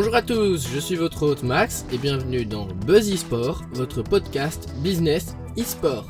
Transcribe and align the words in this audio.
Bonjour 0.00 0.14
à 0.14 0.22
tous, 0.22 0.66
je 0.66 0.80
suis 0.80 0.96
votre 0.96 1.24
hôte 1.24 1.42
Max 1.42 1.84
et 1.92 1.98
bienvenue 1.98 2.46
dans 2.46 2.66
Buzz 2.86 3.10
eSport, 3.10 3.62
votre 3.74 4.00
podcast 4.00 4.70
business 4.82 5.36
eSport. 5.58 6.06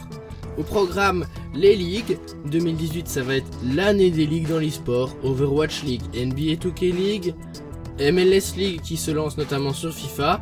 Au 0.57 0.63
programme 0.63 1.27
les 1.55 1.75
ligues, 1.75 2.17
2018 2.53 3.09
ça 3.09 3.25
va 3.25 3.35
être 3.35 3.51
l'année 3.65 4.11
des 4.11 4.27
ligues 4.27 4.47
dans 4.47 4.61
l'eSport, 4.61 5.17
Overwatch 5.25 5.83
League, 5.83 6.03
NBA 6.15 6.65
2K 6.65 6.95
League, 6.95 7.35
MLS 7.99 8.57
League 8.57 8.81
qui 8.81 8.97
se 8.97 9.11
lance 9.11 9.37
notamment 9.37 9.73
sur 9.73 9.93
FIFA. 9.93 10.41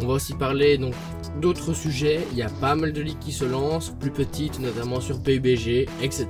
On 0.00 0.06
va 0.06 0.14
aussi 0.14 0.32
parler 0.32 0.78
donc 0.78 0.94
d'autres 1.42 1.74
sujets, 1.74 2.26
il 2.32 2.38
y 2.38 2.42
a 2.42 2.48
pas 2.48 2.76
mal 2.76 2.94
de 2.94 3.02
ligues 3.02 3.18
qui 3.18 3.32
se 3.32 3.44
lancent, 3.44 3.94
plus 4.00 4.10
petites 4.10 4.58
notamment 4.58 5.02
sur 5.02 5.22
PUBG, 5.22 5.86
etc. 6.00 6.26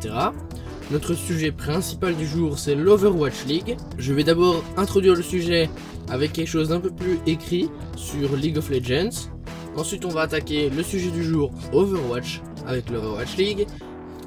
Notre 0.92 1.14
sujet 1.14 1.50
principal 1.50 2.14
du 2.14 2.28
jour 2.28 2.60
c'est 2.60 2.76
l'Overwatch 2.76 3.44
League. 3.46 3.76
Je 3.98 4.12
vais 4.12 4.22
d'abord 4.22 4.62
introduire 4.76 5.16
le 5.16 5.22
sujet 5.22 5.68
avec 6.08 6.32
quelque 6.32 6.46
chose 6.46 6.68
d'un 6.68 6.78
peu 6.78 6.92
plus 6.92 7.18
écrit 7.26 7.68
sur 7.96 8.36
League 8.36 8.56
of 8.56 8.70
Legends. 8.70 9.28
Ensuite 9.74 10.04
on 10.04 10.10
va 10.10 10.22
attaquer 10.22 10.70
le 10.70 10.84
sujet 10.84 11.10
du 11.10 11.24
jour 11.24 11.50
Overwatch 11.72 12.40
avec 12.66 12.88
l'Overwatch 12.88 13.36
League. 13.36 13.66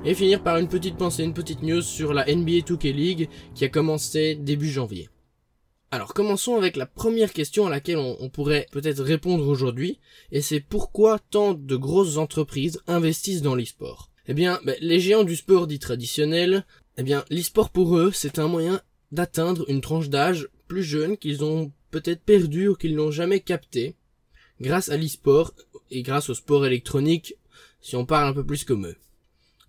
Et 0.04 0.14
finir 0.14 0.44
par 0.44 0.58
une 0.58 0.68
petite 0.68 0.98
pensée, 0.98 1.24
une 1.24 1.34
petite 1.34 1.64
news 1.64 1.82
sur 1.82 2.14
la 2.14 2.26
NBA 2.26 2.66
2K 2.66 2.94
League 2.94 3.30
qui 3.56 3.64
a 3.64 3.70
commencé 3.70 4.36
début 4.36 4.70
janvier. 4.70 5.08
Alors 5.92 6.14
commençons 6.14 6.58
avec 6.58 6.76
la 6.76 6.86
première 6.86 7.32
question 7.32 7.68
à 7.68 7.70
laquelle 7.70 7.98
on, 7.98 8.18
on 8.20 8.30
pourrait 8.30 8.68
peut-être 8.72 9.02
répondre 9.02 9.48
aujourd'hui, 9.48 10.00
et 10.32 10.42
c'est 10.42 10.60
pourquoi 10.60 11.20
tant 11.32 11.54
de 11.54 11.76
grosses 11.78 12.18
entreprises 12.18 12.82
investissent 12.86 13.42
dans 13.42 13.56
l'e-sport? 13.56 14.09
Eh 14.30 14.36
bien, 14.36 14.60
ben, 14.64 14.76
les 14.80 15.00
géants 15.00 15.24
du 15.24 15.36
sport 15.36 15.66
dit 15.66 15.80
traditionnel, 15.80 16.64
eh 16.98 17.04
bien, 17.04 17.26
l'e-sport 17.32 17.72
pour 17.72 17.98
eux, 17.98 18.12
c'est 18.14 18.38
un 18.38 18.48
moyen 18.48 18.80
d'atteindre 19.12 19.66
une 19.70 19.82
tranche 19.82 20.10
d'âge 20.10 20.50
plus 20.68 20.84
jeune 20.84 21.18
qu'ils 21.18 21.44
ont 21.44 21.72
peut-être 21.90 22.22
perdu 22.22 22.68
ou 22.68 22.76
qu'ils 22.76 22.96
n'ont 22.96 23.10
jamais 23.10 23.40
capté, 23.40 23.96
grâce 24.62 24.90
à 24.90 24.98
l'e-sport 24.98 25.56
et 25.90 26.04
grâce 26.04 26.30
au 26.30 26.36
sport 26.36 26.68
électronique, 26.68 27.38
si 27.82 27.96
on 27.96 28.06
parle 28.06 28.28
un 28.28 28.34
peu 28.34 28.46
plus 28.46 28.64
comme 28.66 28.86
eux. 28.86 28.98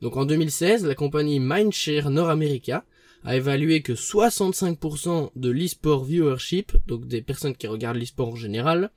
Donc 0.02 0.18
en 0.18 0.26
2016, 0.26 0.84
la 0.84 0.94
compagnie 0.94 1.40
Mindshare 1.40 2.10
North 2.10 2.30
America 2.30 2.84
a 3.24 3.36
évalué 3.36 3.80
que 3.80 3.94
65% 3.94 5.30
de 5.36 5.48
l'e-sport 5.48 6.04
viewership, 6.04 6.76
donc 6.86 7.06
des 7.06 7.22
personnes 7.22 7.56
qui 7.56 7.66
regardent 7.66 7.96
l'e-sport 7.96 8.28
en 8.28 8.36
général, 8.36 8.90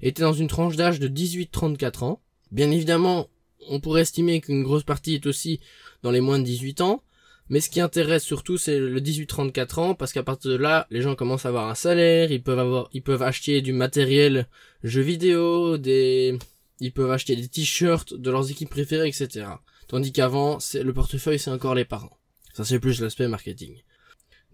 étaient 0.00 0.22
dans 0.22 0.32
une 0.32 0.46
tranche 0.46 0.76
d'âge 0.76 1.00
de 1.00 1.08
18-34 1.08 2.04
ans. 2.04 2.20
Bien 2.52 2.70
évidemment, 2.70 3.28
on 3.68 3.80
pourrait 3.80 4.02
estimer 4.02 4.40
qu'une 4.40 4.62
grosse 4.62 4.84
partie 4.84 5.14
est 5.14 5.26
aussi 5.26 5.60
dans 6.02 6.10
les 6.10 6.20
moins 6.20 6.38
de 6.38 6.44
18 6.44 6.80
ans, 6.80 7.02
mais 7.48 7.60
ce 7.60 7.70
qui 7.70 7.80
intéresse 7.80 8.24
surtout 8.24 8.58
c'est 8.58 8.78
le 8.78 9.00
18-34 9.00 9.80
ans 9.80 9.94
parce 9.94 10.12
qu'à 10.12 10.22
partir 10.22 10.50
de 10.50 10.56
là, 10.56 10.86
les 10.90 11.02
gens 11.02 11.14
commencent 11.14 11.46
à 11.46 11.48
avoir 11.48 11.68
un 11.68 11.74
salaire, 11.74 12.30
ils 12.30 12.42
peuvent 12.42 12.58
avoir 12.58 12.88
ils 12.92 13.02
peuvent 13.02 13.22
acheter 13.22 13.62
du 13.62 13.72
matériel 13.72 14.48
jeux 14.82 15.02
vidéo, 15.02 15.78
des 15.78 16.38
ils 16.80 16.92
peuvent 16.92 17.10
acheter 17.10 17.34
des 17.36 17.48
t-shirts 17.48 18.14
de 18.14 18.30
leurs 18.30 18.50
équipes 18.50 18.70
préférées, 18.70 19.08
etc. 19.08 19.46
Tandis 19.88 20.12
qu'avant, 20.12 20.60
c'est 20.60 20.82
le 20.82 20.92
portefeuille 20.92 21.38
c'est 21.38 21.50
encore 21.50 21.74
les 21.74 21.84
parents. 21.84 22.16
Ça 22.54 22.64
c'est 22.64 22.80
plus 22.80 23.00
l'aspect 23.00 23.28
marketing. 23.28 23.82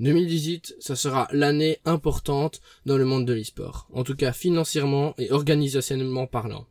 2018, 0.00 0.76
ça 0.80 0.96
sera 0.96 1.28
l'année 1.30 1.78
importante 1.84 2.60
dans 2.84 2.96
le 2.96 3.04
monde 3.04 3.26
de 3.26 3.32
l'e-sport. 3.32 3.88
En 3.92 4.02
tout 4.02 4.16
cas 4.16 4.32
financièrement 4.32 5.14
et 5.18 5.30
organisationnellement 5.30 6.26
parlant. 6.26 6.66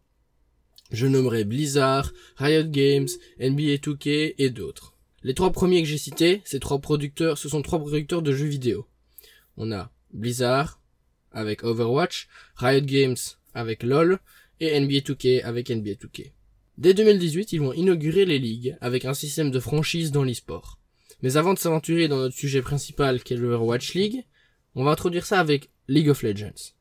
Je 0.94 1.08
nommerai 1.08 1.44
Blizzard, 1.44 2.14
Riot 2.38 2.68
Games, 2.68 3.08
NBA 3.40 3.78
2K 3.78 4.36
et 4.38 4.52
d'autres. 4.52 4.94
Les 5.24 5.34
trois 5.34 5.52
premiers 5.52 5.82
que 5.82 5.88
j'ai 5.88 5.98
cités, 5.98 6.44
ces 6.46 6.60
trois 6.60 6.78
producteurs, 6.78 7.40
ce 7.40 7.50
sont 7.50 7.64
trois 7.64 7.80
producteurs 7.80 8.22
de 8.22 8.32
jeux 8.32 8.46
vidéo. 8.46 8.86
On 9.58 9.72
a 9.72 9.92
Blizzard 10.14 10.80
avec 11.32 11.64
Overwatch, 11.64 12.28
Riot 12.58 12.86
Games 12.86 13.18
avec 13.56 13.82
LoL 13.82 14.20
et 14.60 14.80
NBA 14.80 15.00
2K 15.00 15.42
avec 15.42 15.72
NBA 15.72 15.94
2K. 15.94 16.32
Dès 16.78 16.94
2018, 16.94 17.54
ils 17.54 17.62
vont 17.62 17.74
inaugurer 17.74 18.26
les 18.26 18.38
ligues 18.38 18.78
avec 18.80 19.06
un 19.06 19.16
système 19.16 19.50
de 19.50 19.60
franchise 19.60 20.12
dans 20.12 20.24
l'e-sport. 20.24 20.78
Mais 21.24 21.38
avant 21.38 21.56
de 21.56 21.60
s'aventurer 21.60 22.08
dans 22.08 22.18
notre 22.18 22.36
sujet 22.36 22.62
principal 22.62 23.24
qui 23.24 23.34
est 23.34 23.38
l'Overwatch 23.38 23.96
League, 23.96 24.26
on 24.76 24.84
va 24.84 24.92
introduire 24.92 25.26
ça 25.26 25.40
avec 25.40 25.72
League 25.88 26.10
of 26.10 26.22
Legends. 26.22 26.76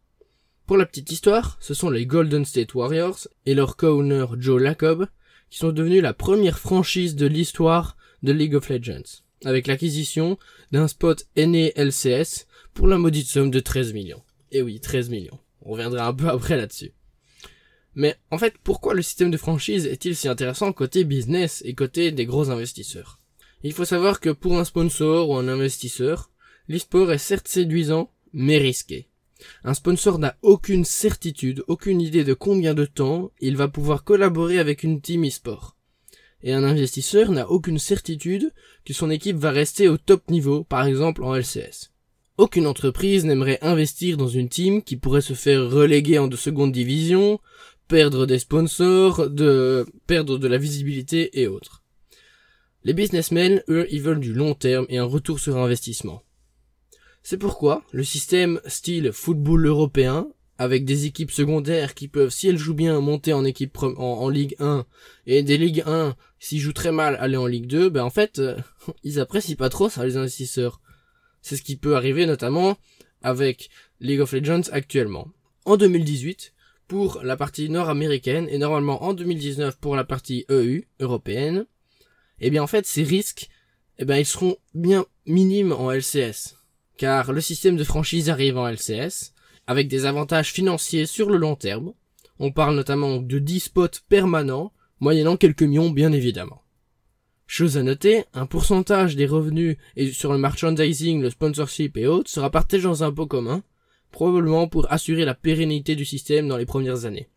Pour 0.72 0.78
la 0.78 0.86
petite 0.86 1.12
histoire, 1.12 1.58
ce 1.60 1.74
sont 1.74 1.90
les 1.90 2.06
Golden 2.06 2.46
State 2.46 2.74
Warriors 2.74 3.28
et 3.44 3.52
leur 3.52 3.76
co-owner 3.76 4.24
Joe 4.38 4.58
Lacob 4.58 5.06
qui 5.50 5.58
sont 5.58 5.70
devenus 5.70 6.00
la 6.00 6.14
première 6.14 6.58
franchise 6.58 7.14
de 7.14 7.26
l'histoire 7.26 7.98
de 8.22 8.32
League 8.32 8.54
of 8.54 8.70
Legends, 8.70 9.20
avec 9.44 9.66
l'acquisition 9.66 10.38
d'un 10.70 10.88
spot 10.88 11.26
NELCS 11.36 12.46
pour 12.72 12.86
la 12.88 12.96
maudite 12.96 13.26
somme 13.26 13.50
de 13.50 13.60
13 13.60 13.92
millions. 13.92 14.22
Et 14.50 14.62
oui, 14.62 14.80
13 14.80 15.10
millions. 15.10 15.38
On 15.60 15.72
reviendra 15.72 16.06
un 16.06 16.14
peu 16.14 16.28
après 16.28 16.56
là-dessus. 16.56 16.94
Mais 17.94 18.16
en 18.30 18.38
fait, 18.38 18.54
pourquoi 18.64 18.94
le 18.94 19.02
système 19.02 19.30
de 19.30 19.36
franchise 19.36 19.84
est-il 19.84 20.16
si 20.16 20.26
intéressant 20.26 20.72
côté 20.72 21.04
business 21.04 21.60
et 21.66 21.74
côté 21.74 22.12
des 22.12 22.24
gros 22.24 22.48
investisseurs? 22.48 23.20
Il 23.62 23.74
faut 23.74 23.84
savoir 23.84 24.20
que 24.20 24.30
pour 24.30 24.58
un 24.58 24.64
sponsor 24.64 25.28
ou 25.28 25.36
un 25.36 25.48
investisseur, 25.48 26.30
l'e-sport 26.66 27.12
est 27.12 27.18
certes 27.18 27.48
séduisant, 27.48 28.10
mais 28.32 28.56
risqué. 28.56 29.10
Un 29.64 29.75
sponsor 29.75 30.19
n'a 30.19 30.36
aucune 30.42 30.84
certitude, 30.84 31.64
aucune 31.69 32.00
idée 32.00 32.25
de 32.25 32.34
combien 32.34 32.75
de 32.75 32.84
temps 32.84 33.30
il 33.41 33.56
va 33.56 33.69
pouvoir 33.69 34.04
collaborer 34.04 34.58
avec 34.58 34.82
une 34.82 35.00
team 35.00 35.25
e-sport. 35.25 35.76
Et 36.42 36.53
un 36.53 36.64
investisseur 36.64 37.30
n'a 37.30 37.48
aucune 37.48 37.78
certitude 37.78 38.52
que 38.84 38.92
son 38.92 39.10
équipe 39.10 39.36
va 39.36 39.50
rester 39.50 39.88
au 39.88 39.97
top 39.97 40.31
niveau, 40.31 40.64
par 40.64 40.86
exemple 40.86 41.22
en 41.22 41.34
LCS. 41.34 41.92
Aucune 42.38 42.66
entreprise 42.66 43.25
n'aimerait 43.25 43.58
investir 43.62 44.16
dans 44.16 44.28
une 44.28 44.48
team 44.48 44.82
qui 44.82 44.97
pourrait 44.97 45.20
se 45.20 45.34
faire 45.34 45.70
reléguer 45.70 46.19
en 46.19 46.28
de 46.28 46.36
seconde 46.36 46.72
division, 46.72 47.38
perdre 47.88 48.26
des 48.26 48.38
sponsors, 48.38 49.28
de 49.28 49.86
perdre 50.06 50.38
de 50.38 50.48
la 50.48 50.58
visibilité 50.58 51.41
et 51.41 51.47
autres. 51.47 51.82
Les 52.84 52.94
businessmen, 52.94 53.62
eux, 53.69 53.86
ils 53.91 54.02
veulent 54.02 54.19
du 54.19 54.32
long 54.32 54.54
terme 54.54 54.86
et 54.88 54.98
un 54.98 55.04
retour 55.04 55.38
sur 55.38 55.56
investissement. 55.58 56.22
C'est 57.22 57.38
pourquoi 57.38 57.84
le 57.92 58.02
système 58.02 58.60
style 58.66 59.12
football 59.12 59.66
européen, 59.66 60.28
avec 60.58 60.84
des 60.84 61.06
équipes 61.06 61.30
secondaires 61.30 61.94
qui 61.94 62.08
peuvent, 62.08 62.30
si 62.30 62.48
elles 62.48 62.58
jouent 62.58 62.74
bien, 62.74 63.00
monter 63.00 63.32
en 63.32 63.44
équipe 63.44 63.78
en, 63.80 64.28
Ligue 64.28 64.56
1, 64.58 64.84
et 65.26 65.42
des 65.42 65.56
Ligue 65.56 65.84
1, 65.86 66.16
s'ils 66.40 66.60
jouent 66.60 66.72
très 66.72 66.90
mal, 66.92 67.16
aller 67.20 67.36
en 67.36 67.46
Ligue 67.46 67.66
2, 67.66 67.90
ben 67.90 68.02
en 68.02 68.10
fait, 68.10 68.40
euh, 68.40 68.56
ils 69.04 69.20
apprécient 69.20 69.56
pas 69.56 69.68
trop 69.68 69.88
ça, 69.88 70.04
les 70.04 70.16
investisseurs. 70.16 70.80
C'est 71.42 71.56
ce 71.56 71.62
qui 71.62 71.76
peut 71.76 71.96
arriver 71.96 72.26
notamment 72.26 72.76
avec 73.22 73.70
League 74.00 74.20
of 74.20 74.32
Legends 74.32 74.68
actuellement. 74.72 75.28
En 75.64 75.76
2018, 75.76 76.54
pour 76.88 77.22
la 77.22 77.36
partie 77.36 77.70
nord-américaine, 77.70 78.48
et 78.50 78.58
normalement 78.58 79.04
en 79.04 79.14
2019 79.14 79.78
pour 79.78 79.94
la 79.94 80.04
partie 80.04 80.44
EU, 80.50 80.82
européenne, 80.98 81.66
eh 82.40 82.50
bien 82.50 82.64
en 82.64 82.66
fait, 82.66 82.84
ces 82.84 83.04
risques, 83.04 83.48
eh 83.98 84.04
ben 84.04 84.16
ils 84.16 84.26
seront 84.26 84.56
bien 84.74 85.06
minimes 85.24 85.72
en 85.72 85.92
LCS 85.92 86.56
car 87.02 87.32
le 87.32 87.40
système 87.40 87.74
de 87.74 87.82
franchise 87.82 88.30
arrive 88.30 88.56
en 88.56 88.68
LCS, 88.68 89.34
avec 89.66 89.88
des 89.88 90.06
avantages 90.06 90.52
financiers 90.52 91.06
sur 91.06 91.30
le 91.30 91.36
long 91.36 91.56
terme. 91.56 91.94
On 92.38 92.52
parle 92.52 92.76
notamment 92.76 93.16
de 93.16 93.40
10 93.40 93.58
spots 93.58 93.88
permanents, 94.08 94.72
moyennant 95.00 95.36
quelques 95.36 95.64
millions 95.64 95.90
bien 95.90 96.12
évidemment. 96.12 96.62
Chose 97.48 97.76
à 97.76 97.82
noter, 97.82 98.22
un 98.34 98.46
pourcentage 98.46 99.16
des 99.16 99.26
revenus 99.26 99.78
et 99.96 100.12
sur 100.12 100.30
le 100.30 100.38
merchandising, 100.38 101.20
le 101.20 101.30
sponsorship 101.30 101.96
et 101.96 102.06
autres 102.06 102.30
sera 102.30 102.50
partagé 102.50 102.84
dans 102.84 103.02
un 103.02 103.10
pot 103.10 103.26
commun, 103.26 103.64
probablement 104.12 104.69
pour 104.69 104.86
assurer 104.92 105.24
la 105.24 105.34
pérennité 105.34 105.96
du 105.96 106.04
système 106.04 106.46
dans 106.46 106.56
les 106.56 106.66
premières 106.66 107.04
années. 107.04 107.31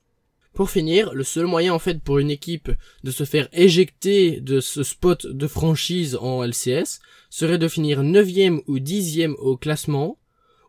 Pour 0.56 0.70
finir, 0.70 1.14
le 1.14 1.26
seul 1.26 1.48
moyen 1.48 1.74
en 1.74 1.80
fait 1.80 2.02
pour 2.02 2.18
une 2.18 2.32
équipe 2.32 2.72
de 3.04 3.12
se 3.12 3.26
faire 3.26 3.50
éjecter 3.52 4.40
de 4.40 4.62
ce 4.62 4.84
spot 4.84 5.28
de 5.28 5.48
franchise 5.48 6.16
en 6.16 6.44
LCS 6.46 7.02
serait 7.30 7.58
de 7.58 7.68
finir 7.68 8.04
9 8.04 8.62
ou 8.68 8.80
10 8.80 9.28
au 9.38 9.58
classement 9.58 10.18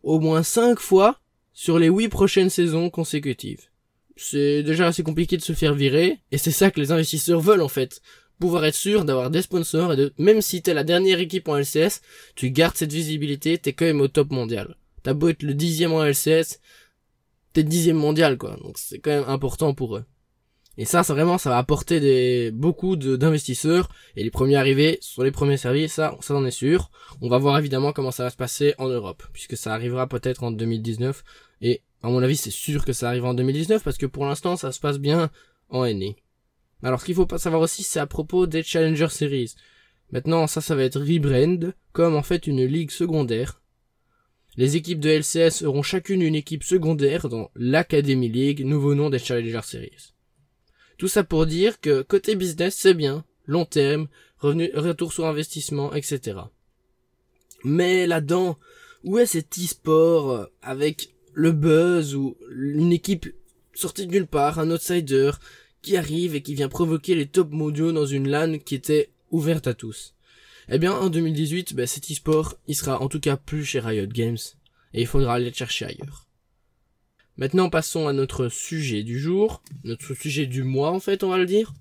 au 0.03 0.19
moins 0.19 0.43
5 0.43 0.77
fois 0.79 1.21
sur 1.53 1.79
les 1.79 1.87
8 1.87 2.09
prochaines 2.09 2.49
saisons 2.49 2.89
consécutives. 2.89 3.69
C'est 4.17 4.61
déjà 4.61 4.87
assez 4.87 5.03
compliqué 5.03 5.37
de 5.37 5.41
se 5.41 5.53
faire 5.53 5.73
virer, 5.73 6.19
et 6.33 6.37
c'est 6.37 6.51
ça 6.51 6.69
que 6.69 6.81
les 6.81 6.91
investisseurs 6.91 7.39
veulent 7.39 7.61
en 7.61 7.69
fait. 7.69 8.01
Pouvoir 8.39 8.65
être 8.65 8.75
sûr 8.75 9.05
d'avoir 9.05 9.29
des 9.29 9.41
sponsors 9.41 9.93
et 9.93 9.95
de, 9.95 10.13
même 10.17 10.41
si 10.41 10.61
t'es 10.61 10.73
la 10.73 10.83
dernière 10.83 11.19
équipe 11.19 11.47
en 11.47 11.57
LCS, 11.57 12.01
tu 12.35 12.51
gardes 12.51 12.75
cette 12.75 12.91
visibilité, 12.91 13.57
t'es 13.57 13.71
quand 13.71 13.85
même 13.85 14.01
au 14.01 14.09
top 14.09 14.31
mondial. 14.31 14.75
T'as 15.03 15.13
beau 15.13 15.29
être 15.29 15.43
le 15.43 15.53
dixième 15.53 15.93
en 15.93 16.03
LCS, 16.03 16.59
t'es 17.57 17.63
dixième 17.63 17.97
mondial 17.97 18.37
quoi. 18.37 18.55
Donc 18.63 18.77
c'est 18.77 18.99
quand 18.99 19.09
même 19.09 19.27
important 19.27 19.73
pour 19.73 19.97
eux. 19.97 20.05
Et 20.79 20.85
ça, 20.85 21.01
ça 21.01 21.15
vraiment, 21.15 21.39
ça 21.39 21.49
va 21.49 21.57
apporter 21.57 21.99
des 21.99 22.51
beaucoup 22.51 22.95
d'investisseurs. 22.95 23.89
Et 24.15 24.23
les 24.23 24.29
premiers 24.29 24.57
arrivés 24.57 24.99
sont 25.01 25.23
les 25.23 25.31
premiers 25.31 25.57
servis, 25.57 25.89
ça, 25.89 26.15
ça 26.21 26.35
en 26.35 26.45
est 26.45 26.51
sûr. 26.51 26.91
On 27.19 27.29
va 27.29 27.39
voir 27.39 27.57
évidemment 27.57 27.93
comment 27.93 28.11
ça 28.11 28.25
va 28.25 28.29
se 28.29 28.35
passer 28.35 28.75
en 28.77 28.87
Europe, 28.87 29.23
puisque 29.33 29.57
ça 29.57 29.73
arrivera 29.73 30.05
peut-être 30.05 30.43
en 30.43 30.51
2019. 30.51 31.23
Et 31.61 31.81
à 32.03 32.09
mon 32.09 32.21
avis, 32.21 32.37
c'est 32.37 32.51
sûr 32.51 32.85
que 32.85 32.93
ça 32.93 33.09
arrivera 33.09 33.31
en 33.31 33.33
2019 33.33 33.83
parce 33.83 33.97
que 33.97 34.05
pour 34.05 34.25
l'instant, 34.27 34.55
ça 34.55 34.71
se 34.71 34.79
passe 34.79 34.99
bien 34.99 35.31
en 35.69 35.83
NA. 35.83 36.11
Alors, 36.83 37.01
ce 37.01 37.05
qu'il 37.05 37.15
faut 37.15 37.25
pas 37.25 37.39
savoir 37.39 37.63
aussi, 37.63 37.81
c'est 37.81 37.99
à 37.99 38.05
propos 38.05 38.45
des 38.45 38.61
Challenger 38.61 39.09
Series. 39.09 39.55
Maintenant, 40.11 40.45
ça, 40.45 40.61
ça 40.61 40.75
va 40.75 40.83
être 40.83 40.99
rebrand 40.99 41.71
comme 41.91 42.15
en 42.15 42.21
fait 42.21 42.45
une 42.45 42.63
ligue 42.63 42.91
secondaire 42.91 43.59
Les 44.57 44.75
équipes 44.75 44.99
de 44.99 45.09
LCS 45.09 45.61
auront 45.63 45.83
chacune 45.83 46.23
une 46.23 46.33
équipe 46.33 46.63
secondaire 46.63 47.29
dans 47.29 47.51
l'Academy 47.55 48.27
League, 48.27 48.65
nouveau 48.65 48.95
nom 48.95 49.11
des 49.11 49.19
Challenger 49.19 49.61
Series. 49.63 50.13
Tout 50.97 51.07
ça 51.07 51.23
pour 51.23 51.45
dire 51.45 51.79
que 51.79 52.01
côté 52.01 52.35
business 52.35 52.75
c'est 52.75 52.95
bien, 52.95 53.23
long 53.45 53.65
terme, 53.65 54.07
revenu, 54.39 54.71
retour 54.73 55.13
sur 55.13 55.27
investissement, 55.27 55.93
etc. 55.93 56.39
Mais 57.63 58.07
là-dedans, 58.07 58.57
où 59.03 59.19
est 59.19 59.27
cet 59.27 59.59
e-sport 59.59 60.31
euh, 60.31 60.45
avec 60.63 61.13
le 61.33 61.51
buzz 61.51 62.15
ou 62.15 62.35
une 62.49 62.91
équipe 62.91 63.27
sortie 63.75 64.07
de 64.07 64.11
nulle 64.11 64.25
part, 64.25 64.57
un 64.57 64.71
outsider 64.71 65.31
qui 65.83 65.97
arrive 65.97 66.33
et 66.33 66.41
qui 66.41 66.55
vient 66.55 66.67
provoquer 66.67 67.13
les 67.13 67.27
top 67.27 67.51
mondiaux 67.51 67.91
dans 67.91 68.07
une 68.07 68.27
LAN 68.27 68.57
qui 68.57 68.73
était 68.73 69.11
ouverte 69.29 69.67
à 69.67 69.75
tous? 69.75 70.15
Eh 70.69 70.79
bien, 70.79 70.93
en 70.93 71.09
2018, 71.09 71.75
ben, 71.75 71.87
cet 71.87 72.11
e-sport, 72.11 72.55
il 72.67 72.75
sera 72.75 73.01
en 73.01 73.07
tout 73.07 73.21
cas 73.21 73.37
plus 73.37 73.63
chez 73.63 73.79
Riot 73.79 74.07
Games 74.07 74.37
et 74.93 75.01
il 75.01 75.07
faudra 75.07 75.35
aller 75.35 75.49
le 75.49 75.55
chercher 75.55 75.85
ailleurs. 75.85 76.27
Maintenant, 77.37 77.69
passons 77.69 78.07
à 78.07 78.13
notre 78.13 78.49
sujet 78.49 79.03
du 79.03 79.19
jour, 79.19 79.61
notre 79.83 80.13
sujet 80.13 80.45
du 80.45 80.63
mois 80.63 80.91
en 80.91 80.99
fait, 80.99 81.23
on 81.23 81.29
va 81.29 81.37
le 81.37 81.45
dire. 81.45 81.73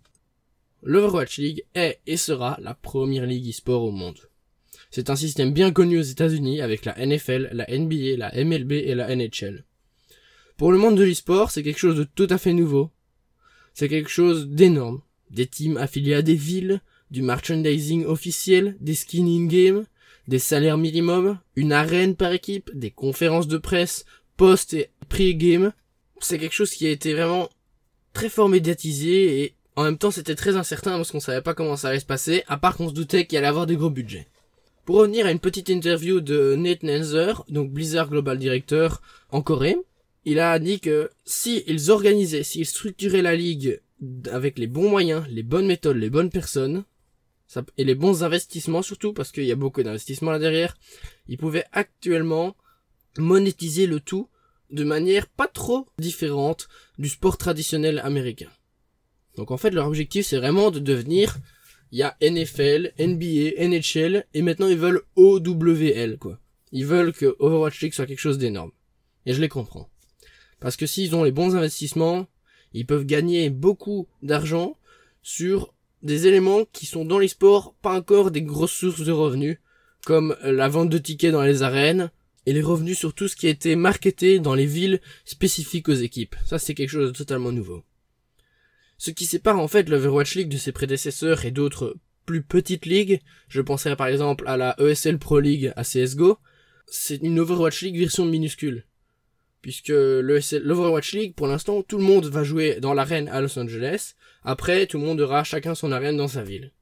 L'Overwatch 0.83 1.39
League 1.39 1.65
est 1.75 1.99
et 2.07 2.17
sera 2.17 2.59
la 2.61 2.75
première 2.75 3.27
ligue 3.27 3.49
e-sport 3.49 3.83
au 3.83 3.91
monde. 3.91 4.19
C'est 4.91 5.11
un 5.11 5.17
système 5.17 5.53
bien 5.53 5.73
connu 5.73 5.99
aux 5.99 6.03
États-Unis 6.03 6.61
avec 6.61 6.85
la 6.85 6.95
NFL, 6.95 7.51
la 7.53 7.67
NBA, 7.67 8.17
la 8.17 8.45
MLB 8.45 8.73
et 8.73 8.95
la 8.95 9.15
NHL. 9.15 9.65
Pour 10.57 10.71
le 10.71 10.79
monde 10.79 10.97
de 10.97 11.05
l'e-sport, 11.05 11.51
c'est 11.51 11.63
quelque 11.63 11.81
chose 11.81 11.97
de 11.97 12.05
tout 12.05 12.29
à 12.31 12.39
fait 12.39 12.53
nouveau. 12.53 12.91
C'est 13.75 13.89
quelque 13.89 14.11
chose 14.11 14.49
d'énorme. 14.49 15.03
Des 15.31 15.47
teams 15.47 15.77
affiliés 15.77 16.15
à 16.15 16.23
des 16.23 16.37
villes, 16.37 16.81
du 17.11 17.23
merchandising 17.23 18.05
officiel, 18.05 18.77
des 18.81 18.95
skins 18.95 19.27
in-game, 19.27 19.85
des 20.29 20.39
salaires 20.39 20.79
minimums, 20.79 21.39
une 21.55 21.73
arène 21.73 22.17
par 22.17 22.33
équipe, 22.33 22.71
des 22.75 22.91
conférences 22.91 23.49
de 23.49 23.59
presse, 23.59 24.05
post 24.37 24.75
et 24.75 24.91
pré-game. 25.09 25.73
C'est 26.21 26.39
quelque 26.39 26.55
chose 26.55 26.73
qui 26.73 26.87
a 26.87 26.91
été 26.91 27.15
vraiment 27.15 27.49
très 28.13 28.29
fort 28.29 28.49
médiatisé 28.49 29.43
et 29.43 29.55
en 29.77 29.85
même 29.85 29.99
temps 29.99 30.11
c'était 30.11 30.35
très 30.35 30.57
incertain 30.57 30.97
parce 30.97 31.13
qu'on 31.13 31.21
savait 31.21 31.43
pas 31.43 31.55
comment 31.55 31.77
ça 31.77 31.89
allait 31.89 32.01
se 32.01 32.07
passer, 32.07 32.43
à 32.49 32.57
part 32.57 32.77
qu'on 32.77 32.89
se 32.89 32.95
doutait 32.95 33.27
qu'il 33.27 33.39
allait 33.39 33.47
avoir 33.47 33.67
des 33.67 33.77
gros 33.77 33.91
budgets. 33.91 34.27
Pour 34.85 34.97
revenir 34.97 35.27
à 35.27 35.33
une 35.33 35.41
petite 35.41 35.69
interview 35.69 36.21
de 36.21 36.55
Nate 36.55 36.83
Nanzer, 36.83 37.45
donc 37.49 37.73
Blizzard 37.73 38.09
Global 38.09 38.39
Director 38.39 39.03
en 39.31 39.43
Corée, 39.43 39.77
il 40.25 40.41
a 40.41 40.59
dit 40.59 40.81
que 40.81 41.11
si 41.25 41.63
ils 41.67 41.91
organisaient, 41.91 42.43
s'ils 42.43 42.67
structuraient 42.67 43.23
la 43.23 43.37
ligue 43.37 43.81
avec 44.31 44.59
les 44.59 44.67
bons 44.67 44.89
moyens, 44.89 45.25
les 45.29 45.43
bonnes 45.43 45.67
méthodes, 45.67 45.97
les 45.97 46.11
bonnes 46.11 46.31
personnes, 46.31 46.85
et 47.77 47.85
les 47.85 47.95
bons 47.95 48.25
investissements 48.25 48.83
surtout, 48.83 49.13
parce 49.13 49.33
qu'il 49.33 49.45
y 49.45 49.53
a 49.53 49.57
beaucoup 49.57 49.83
d'investissements 49.83 50.33
là 50.33 50.39
derrière, 50.39 50.77
ils 51.29 51.39
pouvaient 51.39 51.65
actuellement 51.73 52.57
monétiser 53.19 53.87
le 53.87 54.01
tout 54.01 54.29
de 54.71 54.85
manière 54.85 55.29
pas 55.29 55.47
trop 55.47 55.87
différente 55.99 56.69
du 56.99 57.09
sport 57.09 57.39
traditionnel 57.39 58.01
américain. 58.01 58.51
Donc 59.37 59.51
en 59.51 59.57
fait 59.57 59.71
leur 59.71 59.87
objectif 59.87 60.27
c'est 60.27 60.39
vraiment 60.39 60.71
de 60.71 60.81
devenir 60.81 61.37
il 61.93 61.99
y 61.99 62.03
a 62.03 62.17
NFL, 62.21 62.93
NBA, 62.99 63.65
NHL 63.69 64.25
et 64.35 64.43
maintenant 64.43 64.69
ils 64.69 64.79
veulent 64.79 65.03
OWL 65.15 66.19
quoi. 66.19 66.41
Ils 66.73 66.87
veulent 66.87 67.13
que 67.13 67.37
Overwatch 67.39 67.81
League 67.81 67.95
soit 67.95 68.07
quelque 68.07 68.19
chose 68.19 68.39
d'énorme. 68.39 68.73
Et 69.25 69.33
je 69.33 69.41
les 69.41 69.49
comprends. 69.49 69.89
Parce 70.61 70.77
que 70.77 70.87
s'ils 70.87 71.15
ont 71.15 71.23
les 71.23 71.33
bons 71.33 71.55
investissements, 71.55 72.27
ils 72.73 72.87
peuvent 72.87 73.07
gagner 73.07 73.51
beaucoup 73.51 74.09
d'argent 74.23 74.77
sur 75.23 75.75
des 76.07 76.27
éléments 76.27 76.65
qui 76.73 76.87
sont 76.87 77.05
dans 77.05 77.19
les 77.19 77.29
sports 77.29 77.75
pas 77.83 77.93
encore 77.93 78.31
des 78.31 78.43
grosses 78.43 78.73
sources 78.73 79.03
de 79.03 79.13
revenus, 79.13 79.59
comme 80.07 80.37
la 80.43 80.69
vente 80.69 80.89
de 80.89 80.99
tickets 80.99 81.33
dans 81.33 81.43
les 81.43 81.63
arènes, 81.63 82.11
et 82.47 82.53
les 82.53 82.63
revenus 82.63 82.97
sur 82.97 83.13
tout 83.13 83.29
ce 83.29 83.37
qui 83.37 83.49
a 83.49 83.51
été 83.51 83.77
marketé 83.77 84.39
dans 84.39 84.55
les 84.55 84.67
villes 84.67 85.01
spécifiques 85.25 85.89
aux 85.89 85.95
équipes. 85.95 86.37
Ça, 86.47 86.59
c'est 86.59 86.75
quelque 86.75 86.91
chose 86.91 87.13
de 87.13 87.17
totalement 87.17 87.53
nouveau. 87.53 87.83
Ce 88.99 89.11
qui 89.11 89.27
sépare 89.27 89.59
en 89.59 89.69
fait 89.69 89.89
l'Overwatch 89.89 90.37
League 90.37 90.49
de 90.49 90.57
ses 90.57 90.73
prédécesseurs 90.73 91.45
et 91.45 91.51
d'autres 91.51 91.97
plus 92.25 92.43
petites 92.43 92.87
ligues, 92.87 93.21
je 93.49 93.61
penserais 93.61 93.97
par 93.97 94.07
exemple 94.07 94.45
à 94.47 94.57
la 94.57 94.75
ESL 94.81 95.19
Pro 95.19 95.41
League 95.41 95.73
à 95.77 95.83
CSGO, 95.83 96.39
c'est 96.87 97.17
une 97.17 97.39
Overwatch 97.39 97.83
League 97.83 97.99
version 97.99 98.25
minuscule. 98.25 98.85
Puisque 99.61 99.89
l'Overwatch 99.89 101.13
League, 101.13 101.35
pour 101.35 101.49
l'instant, 101.49 101.83
tout 101.83 101.99
le 101.99 102.05
monde 102.05 102.27
va 102.27 102.45
jouer 102.45 102.79
dans 102.81 102.95
l'arène 102.95 103.29
à 103.29 103.41
Los 103.41 103.59
Angeles. 103.59 104.15
Après, 104.47 104.87
tout 104.87 104.99
le 104.99 105.05
monde 105.05 105.21
aura 105.21 105.45
chacun 105.45 105.75
son 105.75 105.93
arène 105.93 106.17
dans 106.17 106.29
sa 106.29 106.43
ville. 106.43 106.73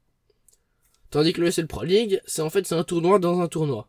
Tandis 1.10 1.32
que 1.32 1.40
l'ESL 1.40 1.66
Pro 1.66 1.82
League, 1.82 2.20
c'est 2.26 2.42
en 2.42 2.50
fait 2.50 2.64
c'est 2.64 2.76
un 2.76 2.84
tournoi 2.84 3.18
dans 3.18 3.40
un 3.40 3.48
tournoi 3.48 3.88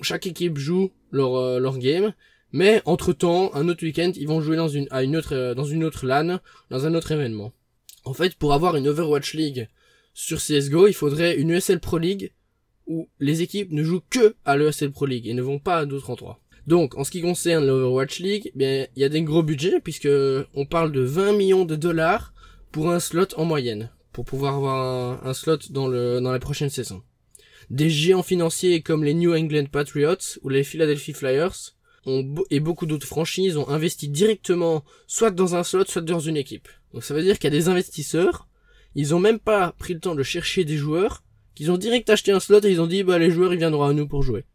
chaque 0.00 0.26
équipe 0.26 0.58
joue 0.58 0.90
leur, 1.10 1.36
euh, 1.36 1.58
leur 1.58 1.78
game, 1.78 2.12
mais 2.52 2.82
entre 2.84 3.12
temps, 3.12 3.54
un 3.54 3.68
autre 3.68 3.84
week-end, 3.84 4.12
ils 4.16 4.28
vont 4.28 4.40
jouer 4.40 4.56
dans 4.56 4.68
une, 4.68 4.86
à 4.90 5.02
une 5.02 5.16
autre, 5.16 5.34
euh, 5.34 5.54
dans 5.54 5.64
une 5.64 5.84
autre 5.84 6.06
LAN, 6.06 6.38
dans 6.70 6.86
un 6.86 6.94
autre 6.94 7.12
événement. 7.12 7.52
En 8.04 8.14
fait, 8.14 8.34
pour 8.34 8.52
avoir 8.52 8.76
une 8.76 8.88
Overwatch 8.88 9.34
League 9.34 9.68
sur 10.12 10.38
CSGO, 10.38 10.86
il 10.86 10.92
faudrait 10.94 11.36
une 11.36 11.50
ESL 11.50 11.80
Pro 11.80 11.98
League 11.98 12.32
où 12.86 13.08
les 13.18 13.40
équipes 13.40 13.72
ne 13.72 13.82
jouent 13.82 14.02
que 14.10 14.34
à 14.44 14.56
l'ESL 14.56 14.92
Pro 14.92 15.06
League 15.06 15.26
et 15.26 15.34
ne 15.34 15.42
vont 15.42 15.58
pas 15.58 15.78
à 15.78 15.86
d'autres 15.86 16.10
endroits. 16.10 16.40
Donc, 16.66 16.96
en 16.96 17.04
ce 17.04 17.10
qui 17.10 17.22
concerne 17.22 17.66
l'Overwatch 17.66 18.20
League, 18.20 18.52
bien, 18.54 18.86
il 18.94 19.00
y 19.00 19.04
a 19.04 19.08
des 19.08 19.22
gros 19.22 19.42
budgets 19.42 19.80
puisque 19.80 20.08
on 20.54 20.66
parle 20.66 20.92
de 20.92 21.00
20 21.00 21.32
millions 21.32 21.64
de 21.64 21.76
dollars 21.76 22.33
pour 22.74 22.90
un 22.90 22.98
slot 22.98 23.28
en 23.36 23.44
moyenne, 23.44 23.88
pour 24.10 24.24
pouvoir 24.24 24.56
avoir 24.56 25.24
un, 25.24 25.32
slot 25.32 25.58
dans 25.70 25.86
le, 25.86 26.20
dans 26.20 26.32
la 26.32 26.40
prochaine 26.40 26.70
saison. 26.70 27.04
Des 27.70 27.88
géants 27.88 28.24
financiers 28.24 28.82
comme 28.82 29.04
les 29.04 29.14
New 29.14 29.32
England 29.32 29.66
Patriots 29.70 30.40
ou 30.42 30.48
les 30.48 30.64
Philadelphia 30.64 31.14
Flyers 31.14 31.76
ont 32.04 32.34
et 32.50 32.58
beaucoup 32.58 32.86
d'autres 32.86 33.06
franchises 33.06 33.56
ont 33.56 33.68
investi 33.68 34.08
directement 34.08 34.82
soit 35.06 35.30
dans 35.30 35.54
un 35.54 35.62
slot, 35.62 35.84
soit 35.84 36.02
dans 36.02 36.18
une 36.18 36.36
équipe. 36.36 36.66
Donc 36.92 37.04
ça 37.04 37.14
veut 37.14 37.22
dire 37.22 37.38
qu'il 37.38 37.44
y 37.44 37.56
a 37.56 37.56
des 37.56 37.68
investisseurs, 37.68 38.48
ils 38.96 39.14
ont 39.14 39.20
même 39.20 39.38
pas 39.38 39.70
pris 39.78 39.94
le 39.94 40.00
temps 40.00 40.16
de 40.16 40.24
chercher 40.24 40.64
des 40.64 40.76
joueurs, 40.76 41.22
qu'ils 41.54 41.70
ont 41.70 41.78
direct 41.78 42.10
acheté 42.10 42.32
un 42.32 42.40
slot 42.40 42.64
et 42.64 42.72
ils 42.72 42.80
ont 42.80 42.88
dit 42.88 43.04
bah 43.04 43.20
les 43.20 43.30
joueurs 43.30 43.52
ils 43.52 43.60
viendront 43.60 43.84
à 43.84 43.92
nous 43.92 44.08
pour 44.08 44.24
jouer. 44.24 44.46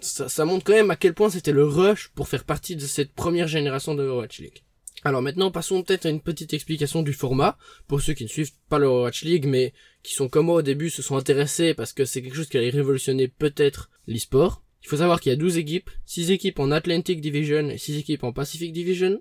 Ça, 0.00 0.30
ça 0.30 0.46
montre 0.46 0.64
quand 0.64 0.72
même 0.72 0.90
à 0.90 0.96
quel 0.96 1.12
point 1.12 1.28
c'était 1.28 1.52
le 1.52 1.66
rush 1.66 2.08
pour 2.14 2.26
faire 2.26 2.44
partie 2.44 2.74
de 2.74 2.86
cette 2.86 3.12
première 3.12 3.48
génération 3.48 3.94
de 3.94 4.02
Overwatch 4.02 4.40
League. 4.40 4.62
Alors 5.04 5.22
maintenant, 5.22 5.50
passons 5.50 5.82
peut-être 5.82 6.06
à 6.06 6.10
une 6.10 6.20
petite 6.20 6.54
explication 6.54 7.02
du 7.02 7.12
format, 7.12 7.56
pour 7.86 8.00
ceux 8.00 8.14
qui 8.14 8.24
ne 8.24 8.28
suivent 8.28 8.52
pas 8.68 8.78
le 8.78 8.88
Watch 8.88 9.22
League, 9.22 9.46
mais 9.46 9.72
qui 10.02 10.14
sont 10.14 10.28
comme 10.28 10.46
moi 10.46 10.56
au 10.56 10.62
début, 10.62 10.90
se 10.90 11.02
sont 11.02 11.16
intéressés 11.16 11.74
parce 11.74 11.92
que 11.92 12.04
c'est 12.04 12.20
quelque 12.20 12.34
chose 12.34 12.48
qui 12.48 12.58
allait 12.58 12.70
révolutionner 12.70 13.28
peut-être 13.28 13.90
l'e-sport. 14.06 14.62
Il 14.82 14.88
faut 14.88 14.96
savoir 14.96 15.20
qu'il 15.20 15.30
y 15.30 15.32
a 15.32 15.36
12 15.36 15.58
équipes, 15.58 15.90
6 16.06 16.30
équipes 16.30 16.58
en 16.58 16.70
Atlantic 16.70 17.20
Division 17.20 17.68
et 17.68 17.78
6 17.78 17.98
équipes 17.98 18.24
en 18.24 18.32
Pacific 18.32 18.72
Division. 18.72 19.20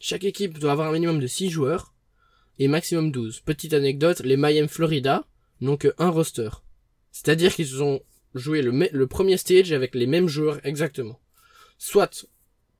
Chaque 0.00 0.24
équipe 0.24 0.58
doit 0.58 0.72
avoir 0.72 0.88
un 0.88 0.92
minimum 0.92 1.20
de 1.20 1.26
6 1.26 1.50
joueurs, 1.50 1.94
et 2.58 2.68
maximum 2.68 3.12
12. 3.12 3.40
Petite 3.40 3.72
anecdote, 3.72 4.20
les 4.20 4.36
Miami 4.36 4.68
Florida 4.68 5.26
n'ont 5.60 5.76
que 5.76 5.94
un 5.98 6.10
roster. 6.10 6.50
C'est-à-dire 7.12 7.54
qu'ils 7.54 7.82
ont 7.82 8.02
joué 8.34 8.62
le 8.62 9.06
premier 9.06 9.36
stage 9.36 9.72
avec 9.72 9.94
les 9.94 10.06
mêmes 10.06 10.28
joueurs 10.28 10.58
exactement. 10.64 11.20
Soit 11.78 12.26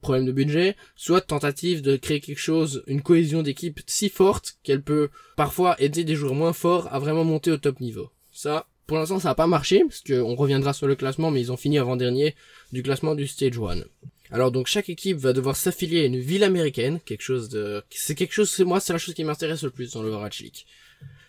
problème 0.02 0.26
de 0.26 0.32
budget, 0.32 0.76
soit 0.96 1.22
tentative 1.22 1.80
de 1.80 1.96
créer 1.96 2.20
quelque 2.20 2.38
chose, 2.38 2.82
une 2.86 3.00
cohésion 3.00 3.42
d'équipe 3.42 3.80
si 3.86 4.10
forte 4.10 4.58
qu'elle 4.62 4.82
peut 4.82 5.08
parfois 5.36 5.80
aider 5.80 6.04
des 6.04 6.14
joueurs 6.14 6.34
moins 6.34 6.52
forts 6.52 6.92
à 6.92 6.98
vraiment 6.98 7.24
monter 7.24 7.50
au 7.50 7.56
top 7.56 7.80
niveau. 7.80 8.10
Ça, 8.32 8.66
pour 8.86 8.98
l'instant, 8.98 9.18
ça 9.18 9.28
n'a 9.28 9.34
pas 9.34 9.46
marché, 9.46 9.82
parce 9.88 10.02
qu'on 10.02 10.34
reviendra 10.34 10.74
sur 10.74 10.86
le 10.86 10.96
classement, 10.96 11.30
mais 11.30 11.40
ils 11.40 11.52
ont 11.52 11.56
fini 11.56 11.78
avant-dernier 11.78 12.34
du 12.72 12.82
classement 12.82 13.14
du 13.14 13.26
Stage 13.26 13.58
1. 13.58 13.84
Alors 14.30 14.50
donc 14.50 14.66
chaque 14.66 14.88
équipe 14.88 15.18
va 15.18 15.34
devoir 15.34 15.56
s'affilier 15.56 16.00
à 16.00 16.04
une 16.06 16.18
ville 16.18 16.42
américaine, 16.42 17.00
quelque 17.04 17.22
chose 17.22 17.48
de... 17.48 17.82
C'est 17.90 18.14
quelque 18.14 18.32
chose, 18.32 18.58
moi, 18.60 18.80
c'est 18.80 18.92
la 18.92 18.98
chose 18.98 19.14
qui 19.14 19.24
m'intéresse 19.24 19.62
le 19.62 19.70
plus 19.70 19.92
dans 19.92 20.02
l'Overwatch 20.02 20.40
League. 20.40 20.64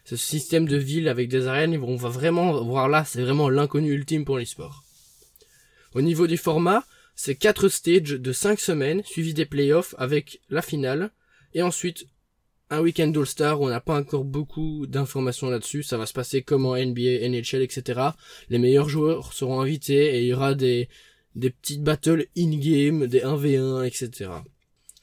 Ce 0.05 0.15
système 0.15 0.67
de 0.67 0.77
ville 0.77 1.07
avec 1.07 1.29
des 1.29 1.47
arènes, 1.47 1.77
on 1.83 1.95
va 1.95 2.09
vraiment 2.09 2.63
voir 2.63 2.89
là, 2.89 3.05
c'est 3.05 3.21
vraiment 3.21 3.49
l'inconnu 3.49 3.91
ultime 3.91 4.25
pour 4.25 4.37
l'esport. 4.37 4.83
Au 5.93 6.01
niveau 6.01 6.27
du 6.27 6.37
format, 6.37 6.85
c'est 7.25 7.35
quatre 7.35 7.69
stages 7.69 8.19
de 8.19 8.33
5 8.33 8.59
semaines, 8.59 9.01
suivis 9.05 9.33
des 9.33 9.45
playoffs 9.45 9.95
avec 9.97 10.41
la 10.49 10.61
finale, 10.61 11.09
et 11.53 11.61
ensuite 11.61 12.05
un 12.69 12.81
week-end 12.81 13.13
All-Star 13.15 13.61
où 13.61 13.65
on 13.65 13.69
n'a 13.69 13.79
pas 13.79 13.97
encore 13.97 14.25
beaucoup 14.25 14.87
d'informations 14.87 15.49
là-dessus. 15.49 15.83
Ça 15.83 15.97
va 15.97 16.05
se 16.05 16.11
passer 16.11 16.41
comme 16.41 16.65
en 16.65 16.75
NBA, 16.75 17.25
NHL, 17.29 17.61
etc. 17.61 18.01
Les 18.49 18.57
meilleurs 18.57 18.89
joueurs 18.89 19.31
seront 19.31 19.61
invités 19.61 20.17
et 20.17 20.23
il 20.23 20.27
y 20.27 20.33
aura 20.33 20.53
des, 20.53 20.89
petites 21.33 21.81
battles 21.81 22.25
in-game, 22.37 23.07
des 23.07 23.21
1v1, 23.21 23.85
etc. 23.85 24.29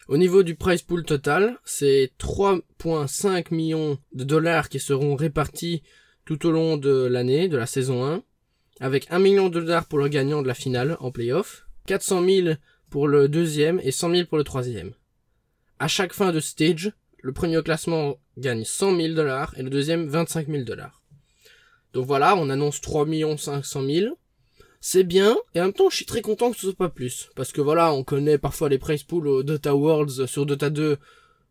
Au 0.06 0.18
niveau 0.18 0.42
du 0.42 0.56
price 0.56 0.82
pool 0.82 1.04
total, 1.04 1.58
c'est 1.64 2.10
3.5 2.20 3.54
millions 3.54 3.96
de 4.12 4.24
dollars 4.24 4.68
qui 4.68 4.78
seront 4.78 5.16
répartis 5.16 5.82
tout 6.26 6.44
au 6.44 6.50
long 6.50 6.76
de 6.76 7.06
l'année, 7.06 7.48
de 7.48 7.56
la 7.56 7.64
saison 7.64 8.04
1, 8.04 8.22
avec 8.78 9.06
1 9.10 9.18
million 9.20 9.48
de 9.48 9.58
dollars 9.58 9.86
pour 9.86 9.98
le 9.98 10.08
gagnant 10.08 10.42
de 10.42 10.48
la 10.48 10.54
finale 10.54 10.98
en 11.00 11.10
playoff, 11.10 11.64
400 11.86 12.24
000 12.24 12.48
pour 12.90 13.08
le 13.08 13.28
deuxième 13.28 13.80
et 13.82 13.92
100 13.92 14.10
000 14.14 14.26
pour 14.26 14.38
le 14.38 14.44
troisième. 14.44 14.92
À 15.78 15.88
chaque 15.88 16.12
fin 16.12 16.32
de 16.32 16.40
stage, 16.40 16.92
le 17.22 17.32
premier 17.32 17.62
classement 17.62 18.16
gagne 18.38 18.64
100 18.64 18.96
000 18.96 19.14
dollars 19.14 19.54
et 19.56 19.62
le 19.62 19.70
deuxième 19.70 20.08
25 20.08 20.48
000 20.48 20.64
dollars. 20.64 21.02
Donc 21.92 22.06
voilà, 22.06 22.36
on 22.36 22.50
annonce 22.50 22.80
3 22.80 23.06
500 23.36 23.82
000. 23.84 24.18
c'est 24.80 25.04
bien, 25.04 25.36
et 25.54 25.60
en 25.60 25.64
même 25.64 25.72
temps, 25.72 25.90
je 25.90 25.96
suis 25.96 26.06
très 26.06 26.22
content 26.22 26.50
que 26.50 26.56
ce 26.56 26.62
soit 26.62 26.76
pas 26.76 26.88
plus. 26.88 27.30
Parce 27.34 27.52
que 27.52 27.60
voilà, 27.60 27.92
on 27.92 28.04
connaît 28.04 28.38
parfois 28.38 28.68
les 28.68 28.78
price 28.78 29.02
pools 29.02 29.26
au 29.26 29.42
Dota 29.42 29.74
Worlds 29.74 30.26
sur 30.26 30.46
Dota 30.46 30.70
2, 30.70 30.98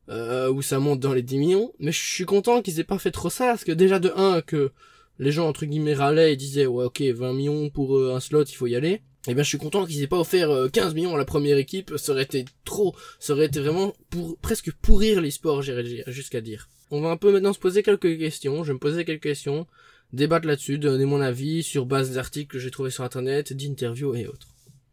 euh, 0.09 0.49
où 0.51 0.61
ça 0.61 0.79
monte 0.79 0.99
dans 0.99 1.13
les 1.13 1.21
10 1.21 1.37
millions. 1.37 1.73
Mais 1.79 1.91
je 1.91 2.03
suis 2.03 2.25
content 2.25 2.61
qu'ils 2.61 2.79
aient 2.79 2.83
pas 2.85 2.99
fait 2.99 3.11
trop 3.11 3.29
ça, 3.29 3.47
parce 3.47 3.63
que 3.63 3.71
déjà 3.71 3.99
de 3.99 4.11
1, 4.15 4.41
que 4.41 4.71
les 5.19 5.31
gens, 5.31 5.47
entre 5.47 5.65
guillemets, 5.65 5.93
râlaient 5.93 6.33
et 6.33 6.37
disaient, 6.37 6.65
ouais, 6.65 6.85
ok, 6.85 7.01
20 7.01 7.33
millions 7.33 7.69
pour 7.69 7.97
euh, 7.97 8.15
un 8.15 8.19
slot, 8.19 8.45
il 8.45 8.55
faut 8.55 8.67
y 8.67 8.75
aller. 8.75 9.01
Eh 9.27 9.33
bien, 9.33 9.43
je 9.43 9.49
suis 9.49 9.57
content 9.57 9.85
qu'ils 9.85 10.01
aient 10.01 10.07
pas 10.07 10.19
offert 10.19 10.49
15 10.71 10.91
euh, 10.91 10.95
millions 10.95 11.15
à 11.15 11.17
la 11.17 11.25
première 11.25 11.57
équipe, 11.57 11.93
ça 11.97 12.13
aurait 12.13 12.23
été 12.23 12.45
trop, 12.63 12.95
ça 13.19 13.33
aurait 13.33 13.47
été 13.47 13.59
vraiment 13.59 13.93
pour, 14.09 14.37
presque 14.37 14.71
pourrir 14.71 15.19
les 15.19 15.31
sports, 15.31 15.61
j'irais 15.61 15.83
jusqu'à 16.07 16.39
dire. 16.39 16.69
On 16.89 17.01
va 17.01 17.09
un 17.09 17.17
peu 17.17 17.31
maintenant 17.31 17.53
se 17.53 17.59
poser 17.59 17.83
quelques 17.83 18.17
questions, 18.17 18.63
je 18.63 18.69
vais 18.69 18.73
me 18.75 18.79
poser 18.79 19.03
quelques 19.03 19.23
questions, 19.23 19.67
débattre 20.13 20.47
là-dessus, 20.47 20.79
donner 20.79 21.05
mon 21.05 21.21
avis 21.21 21.63
sur 21.63 21.85
base 21.85 22.13
d'articles 22.13 22.53
que 22.53 22.59
j'ai 22.59 22.71
trouvés 22.71 22.91
sur 22.91 23.03
internet, 23.03 23.51
d'interviews 23.51 24.15
et 24.15 24.25
autres. 24.25 24.47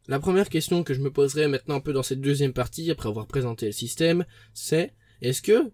La 0.09 0.21
première 0.21 0.49
question 0.49 0.83
que 0.83 0.95
je 0.95 1.00
me 1.00 1.11
poserai 1.11 1.47
maintenant 1.47 1.76
un 1.76 1.80
peu 1.80 1.92
dans 1.92 2.02
cette 2.02 2.21
deuxième 2.21 2.52
partie, 2.52 2.90
après 2.90 3.09
avoir 3.09 3.26
présenté 3.26 3.66
le 3.66 3.73
système, 3.73 4.25
c'est 4.54 4.92
est-ce 5.23 5.40
que 5.40 5.71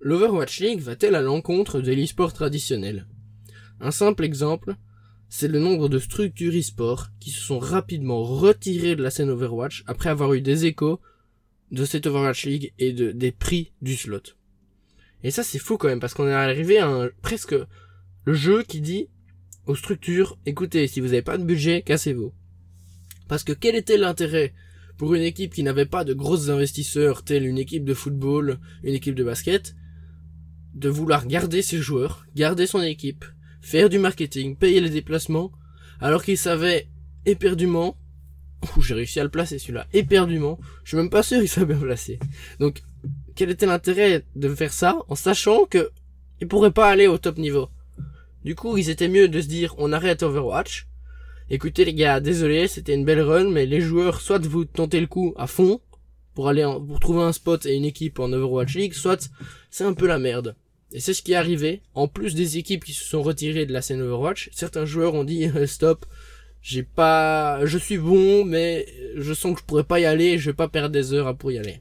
l'Overwatch 0.00 0.60
League 0.60 0.80
va-t-elle 0.80 1.14
à 1.14 1.20
l'encontre 1.20 1.80
de 1.80 1.92
l'e-sport 1.92 2.32
traditionnel? 2.32 3.06
Un 3.80 3.90
simple 3.90 4.24
exemple, 4.24 4.76
c'est 5.30 5.48
le 5.48 5.60
nombre 5.60 5.88
de 5.88 6.00
structures 6.00 6.52
e-sport 6.52 7.06
qui 7.20 7.30
se 7.30 7.40
sont 7.40 7.60
rapidement 7.60 8.24
retirées 8.24 8.96
de 8.96 9.02
la 9.02 9.10
scène 9.10 9.30
Overwatch 9.30 9.84
après 9.86 10.10
avoir 10.10 10.34
eu 10.34 10.40
des 10.40 10.66
échos 10.66 11.00
de 11.70 11.84
cette 11.84 12.08
Overwatch 12.08 12.46
League 12.46 12.72
et 12.80 12.92
de, 12.92 13.12
des 13.12 13.30
prix 13.30 13.72
du 13.80 13.94
slot. 13.96 14.34
Et 15.22 15.30
ça 15.30 15.44
c'est 15.44 15.60
fou 15.60 15.78
quand 15.78 15.86
même 15.86 16.00
parce 16.00 16.14
qu'on 16.14 16.26
est 16.26 16.32
arrivé 16.32 16.78
à 16.78 16.88
un, 16.88 17.10
presque 17.22 17.54
le 18.24 18.34
jeu 18.34 18.64
qui 18.64 18.80
dit 18.80 19.08
aux 19.66 19.76
structures, 19.76 20.36
écoutez, 20.46 20.88
si 20.88 21.00
vous 21.00 21.06
n'avez 21.06 21.22
pas 21.22 21.38
de 21.38 21.44
budget, 21.44 21.82
cassez-vous. 21.82 22.32
Parce 23.28 23.44
que 23.44 23.52
quel 23.52 23.76
était 23.76 23.98
l'intérêt 23.98 24.52
pour 24.96 25.14
une 25.14 25.22
équipe 25.22 25.54
qui 25.54 25.62
n'avait 25.62 25.86
pas 25.86 26.02
de 26.02 26.12
gros 26.12 26.50
investisseurs, 26.50 27.22
telle 27.22 27.46
une 27.46 27.58
équipe 27.58 27.84
de 27.84 27.94
football, 27.94 28.58
une 28.82 28.94
équipe 28.94 29.14
de 29.14 29.22
basket, 29.22 29.76
de 30.74 30.88
vouloir 30.88 31.24
garder 31.26 31.62
ses 31.62 31.78
joueurs, 31.78 32.26
garder 32.34 32.66
son 32.66 32.82
équipe, 32.82 33.24
faire 33.60 33.88
du 33.88 33.98
marketing, 33.98 34.56
payer 34.56 34.80
les 34.80 34.90
déplacements, 34.90 35.52
alors 36.00 36.24
qu'il 36.24 36.38
savait 36.38 36.88
éperdument, 37.26 37.96
j'ai 38.80 38.94
réussi 38.94 39.20
à 39.20 39.24
le 39.24 39.30
placer 39.30 39.58
celui-là, 39.58 39.86
éperdument, 39.92 40.58
je 40.84 40.90
suis 40.90 40.96
même 40.96 41.10
pas 41.10 41.22
sûr 41.22 41.38
qu'il 41.38 41.48
soit 41.48 41.64
bien 41.64 41.78
placé. 41.78 42.18
Donc, 42.58 42.82
quel 43.34 43.50
était 43.50 43.66
l'intérêt 43.66 44.24
de 44.36 44.54
faire 44.54 44.72
ça 44.72 44.98
en 45.08 45.14
sachant 45.14 45.64
que 45.64 45.90
il 46.40 46.48
pourrait 46.48 46.70
pas 46.70 46.88
aller 46.88 47.06
au 47.06 47.18
top 47.18 47.38
niveau? 47.38 47.68
Du 48.44 48.54
coup, 48.54 48.78
ils 48.78 48.88
étaient 48.88 49.08
mieux 49.08 49.28
de 49.28 49.40
se 49.40 49.46
dire, 49.46 49.74
on 49.78 49.92
arrête 49.92 50.22
Overwatch. 50.22 50.86
Écoutez 51.50 51.84
les 51.84 51.94
gars, 51.94 52.20
désolé, 52.20 52.68
c'était 52.68 52.94
une 52.94 53.04
belle 53.04 53.20
run, 53.20 53.50
mais 53.50 53.66
les 53.66 53.80
joueurs, 53.80 54.20
soit 54.20 54.46
vous 54.46 54.64
tentez 54.64 55.00
le 55.00 55.06
coup 55.06 55.34
à 55.36 55.46
fond, 55.46 55.80
pour 56.34 56.48
aller 56.48 56.62
pour 56.86 57.00
trouver 57.00 57.22
un 57.22 57.32
spot 57.32 57.66
et 57.66 57.74
une 57.74 57.84
équipe 57.84 58.18
en 58.18 58.32
Overwatch 58.32 58.74
League, 58.74 58.94
soit 58.94 59.30
c'est 59.70 59.84
un 59.84 59.92
peu 59.92 60.06
la 60.06 60.18
merde. 60.18 60.56
Et 60.92 61.00
c'est 61.00 61.14
ce 61.14 61.22
qui 61.22 61.32
est 61.32 61.36
arrivé. 61.36 61.82
En 61.94 62.08
plus 62.08 62.34
des 62.34 62.58
équipes 62.58 62.84
qui 62.84 62.92
se 62.92 63.04
sont 63.04 63.22
retirées 63.22 63.66
de 63.66 63.72
la 63.72 63.82
scène 63.82 64.00
Overwatch, 64.00 64.50
certains 64.52 64.84
joueurs 64.84 65.14
ont 65.14 65.24
dit 65.24 65.48
stop, 65.66 66.06
j'ai 66.62 66.82
pas, 66.82 67.64
je 67.64 67.78
suis 67.78 67.98
bon, 67.98 68.44
mais 68.44 68.86
je 69.16 69.32
sens 69.32 69.54
que 69.54 69.60
je 69.60 69.64
pourrais 69.64 69.84
pas 69.84 70.00
y 70.00 70.04
aller, 70.04 70.38
je 70.38 70.50
vais 70.50 70.56
pas 70.56 70.68
perdre 70.68 70.90
des 70.90 71.12
heures 71.12 71.36
pour 71.36 71.52
y 71.52 71.58
aller. 71.58 71.80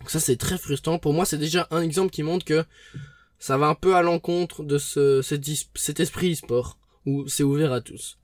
Donc 0.00 0.10
ça 0.10 0.20
c'est 0.20 0.36
très 0.36 0.58
frustrant. 0.58 0.98
Pour 0.98 1.12
moi 1.12 1.24
c'est 1.24 1.38
déjà 1.38 1.68
un 1.70 1.82
exemple 1.82 2.10
qui 2.10 2.22
montre 2.22 2.44
que 2.44 2.64
ça 3.38 3.56
va 3.56 3.66
un 3.66 3.74
peu 3.74 3.96
à 3.96 4.02
l'encontre 4.02 4.62
de 4.62 4.78
ce, 4.78 5.22
cet, 5.22 6.00
esprit 6.00 6.32
e-sport 6.32 6.78
où 7.06 7.26
c'est 7.26 7.42
ouvert 7.42 7.72
à 7.72 7.80
tous. 7.80 8.18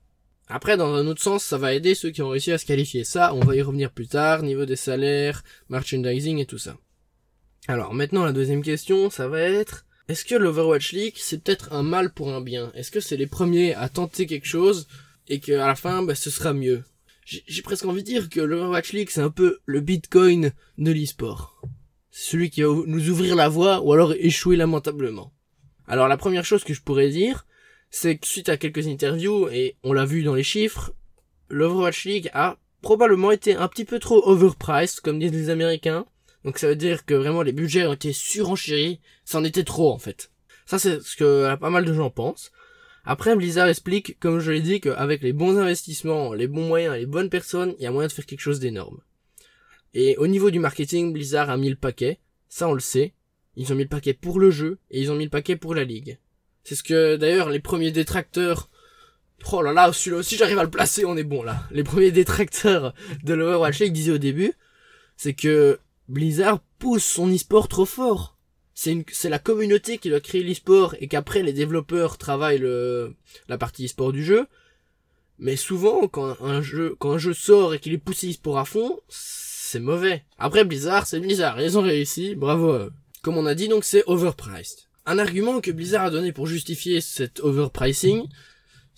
Après, 0.47 0.77
dans 0.77 0.93
un 0.93 1.07
autre 1.07 1.21
sens, 1.21 1.43
ça 1.43 1.57
va 1.57 1.73
aider 1.73 1.93
ceux 1.93 2.11
qui 2.11 2.21
ont 2.21 2.29
réussi 2.29 2.53
à 2.53 2.57
se 2.57 2.65
qualifier. 2.65 3.03
Ça, 3.03 3.33
on 3.33 3.41
va 3.41 3.55
y 3.55 3.61
revenir 3.61 3.91
plus 3.91 4.07
tard, 4.07 4.43
niveau 4.43 4.65
des 4.65 4.77
salaires, 4.77 5.43
merchandising 5.69 6.37
et 6.37 6.45
tout 6.45 6.59
ça. 6.59 6.77
Alors 7.69 7.93
maintenant 7.93 8.23
la 8.23 8.31
deuxième 8.31 8.63
question, 8.63 9.09
ça 9.09 9.27
va 9.27 9.41
être 9.41 9.85
est-ce 10.07 10.23
que 10.23 10.35
l'Overwatch 10.35 10.93
League 10.93 11.15
c'est 11.17 11.43
peut-être 11.43 11.73
un 11.73 11.83
mal 11.83 12.13
pour 12.13 12.33
un 12.33 12.39
bien? 12.39 12.71
Est-ce 12.75 12.91
que 12.91 13.01
c'est 13.01 13.17
les 13.17 13.27
premiers 13.27 13.73
à 13.73 13.89
tenter 13.89 14.25
quelque 14.25 14.47
chose 14.47 14.87
et 15.27 15.41
qu'à 15.41 15.67
la 15.67 15.75
fin 15.75 16.01
bah, 16.01 16.15
ce 16.15 16.29
sera 16.29 16.53
mieux? 16.53 16.85
J'ai 17.25 17.61
presque 17.61 17.83
envie 17.83 18.03
de 18.03 18.07
dire 18.07 18.29
que 18.29 18.39
l'Overwatch 18.39 18.93
League 18.93 19.09
c'est 19.11 19.19
un 19.19 19.29
peu 19.29 19.59
le 19.65 19.81
Bitcoin 19.81 20.53
de 20.77 20.91
l'e-sport. 20.93 21.61
Celui 22.09 22.49
qui 22.49 22.61
va 22.61 22.69
nous 22.69 23.09
ouvrir 23.09 23.35
la 23.35 23.49
voie 23.49 23.81
ou 23.81 23.91
alors 23.91 24.13
échouer 24.13 24.55
lamentablement. 24.55 25.33
Alors 25.87 26.07
la 26.07 26.15
première 26.15 26.45
chose 26.45 26.63
que 26.63 26.73
je 26.73 26.81
pourrais 26.81 27.09
dire, 27.09 27.45
c'est 27.89 28.17
que 28.17 28.27
suite 28.27 28.47
à 28.47 28.55
quelques 28.55 28.87
interviews, 28.87 29.49
et 29.49 29.75
on 29.83 29.91
l'a 29.91 30.05
vu 30.05 30.23
dans 30.23 30.35
les 30.35 30.43
chiffres, 30.43 30.93
l'Overwatch 31.49 32.05
League 32.05 32.29
a 32.33 32.57
probablement 32.81 33.31
été 33.31 33.55
un 33.55 33.67
petit 33.67 33.85
peu 33.85 33.99
trop 33.99 34.25
overpriced, 34.25 35.01
comme 35.01 35.19
disent 35.19 35.33
les 35.33 35.49
Américains, 35.49 36.05
donc 36.47 36.59
ça 36.59 36.69
veut 36.69 36.77
dire 36.77 37.03
que 37.03 37.13
vraiment 37.13 37.41
les 37.41 37.51
budgets 37.51 37.85
ont 37.85 37.91
été 37.91 38.13
surenchéris, 38.13 39.01
ça 39.25 39.37
en 39.37 39.43
était 39.43 39.65
trop 39.65 39.91
en 39.91 39.97
fait. 39.97 40.31
Ça 40.65 40.79
c'est 40.79 41.01
ce 41.01 41.17
que 41.17 41.53
pas 41.57 41.69
mal 41.69 41.83
de 41.83 41.93
gens 41.93 42.09
pensent. 42.09 42.53
Après 43.03 43.35
Blizzard 43.35 43.67
explique, 43.67 44.17
comme 44.21 44.39
je 44.39 44.53
l'ai 44.53 44.61
dit, 44.61 44.79
qu'avec 44.79 45.23
les 45.23 45.33
bons 45.33 45.57
investissements, 45.57 46.33
les 46.33 46.47
bons 46.47 46.65
moyens 46.65 46.95
les 46.95 47.05
bonnes 47.05 47.29
personnes, 47.29 47.75
il 47.79 47.83
y 47.83 47.85
a 47.85 47.91
moyen 47.91 48.07
de 48.07 48.13
faire 48.13 48.25
quelque 48.25 48.39
chose 48.39 48.61
d'énorme. 48.61 49.01
Et 49.93 50.15
au 50.15 50.27
niveau 50.27 50.49
du 50.49 50.59
marketing, 50.59 51.11
Blizzard 51.11 51.49
a 51.49 51.57
mis 51.57 51.69
le 51.69 51.75
paquet, 51.75 52.21
ça 52.47 52.69
on 52.69 52.73
le 52.73 52.79
sait. 52.79 53.13
Ils 53.57 53.73
ont 53.73 53.75
mis 53.75 53.83
le 53.83 53.89
paquet 53.89 54.13
pour 54.13 54.39
le 54.39 54.49
jeu 54.49 54.79
et 54.89 55.01
ils 55.01 55.11
ont 55.11 55.15
mis 55.15 55.25
le 55.25 55.29
paquet 55.29 55.57
pour 55.57 55.75
la 55.75 55.83
ligue. 55.83 56.17
C'est 56.63 56.75
ce 56.75 56.83
que 56.83 57.17
d'ailleurs 57.17 57.49
les 57.49 57.59
premiers 57.59 57.91
détracteurs 57.91 58.69
Oh 59.51 59.61
là 59.61 59.73
là, 59.73 59.91
celui-là 59.91 60.19
aussi 60.19 60.37
j'arrive 60.37 60.59
à 60.59 60.63
le 60.63 60.69
placer, 60.69 61.03
on 61.03 61.17
est 61.17 61.25
bon 61.25 61.43
là. 61.43 61.67
Les 61.71 61.83
premiers 61.83 62.11
détracteurs 62.11 62.93
de 63.25 63.33
l'Overwatch 63.33 63.79
League 63.79 63.91
disaient 63.91 64.13
au 64.13 64.17
début, 64.17 64.53
c'est 65.17 65.33
que 65.33 65.81
Blizzard 66.07 66.61
pousse 66.79 67.03
son 67.03 67.33
e-sport 67.33 67.67
trop 67.67 67.85
fort. 67.85 68.37
C'est 68.73 69.29
la 69.29 69.39
communauté 69.39 69.97
qui 69.97 70.09
doit 70.09 70.19
créer 70.19 70.43
l'e-sport 70.43 70.95
et 70.99 71.07
qu'après 71.07 71.41
les 71.41 71.53
développeurs 71.53 72.17
travaillent 72.17 72.59
le, 72.59 73.15
la 73.47 73.57
partie 73.57 73.85
e-sport 73.85 74.13
du 74.13 74.23
jeu. 74.23 74.47
Mais 75.39 75.55
souvent, 75.55 76.07
quand 76.07 76.39
un 76.41 76.61
jeu, 76.61 76.95
quand 76.99 77.13
un 77.13 77.17
jeu 77.17 77.33
sort 77.33 77.73
et 77.73 77.79
qu'il 77.79 77.93
est 77.93 77.97
poussé 77.97 78.29
e-sport 78.29 78.59
à 78.59 78.65
fond, 78.65 78.99
c'est 79.09 79.79
mauvais. 79.79 80.23
Après 80.37 80.63
Blizzard, 80.63 81.07
c'est 81.07 81.19
Blizzard. 81.19 81.59
Ils 81.59 81.77
ont 81.77 81.81
réussi, 81.81 82.35
bravo 82.35 82.89
Comme 83.21 83.37
on 83.37 83.45
a 83.45 83.55
dit, 83.55 83.67
donc 83.67 83.83
c'est 83.83 84.03
overpriced. 84.07 84.87
Un 85.05 85.19
argument 85.19 85.59
que 85.61 85.71
Blizzard 85.71 86.05
a 86.05 86.09
donné 86.11 86.31
pour 86.31 86.47
justifier 86.47 87.01
cet 87.01 87.39
overpricing, 87.39 88.27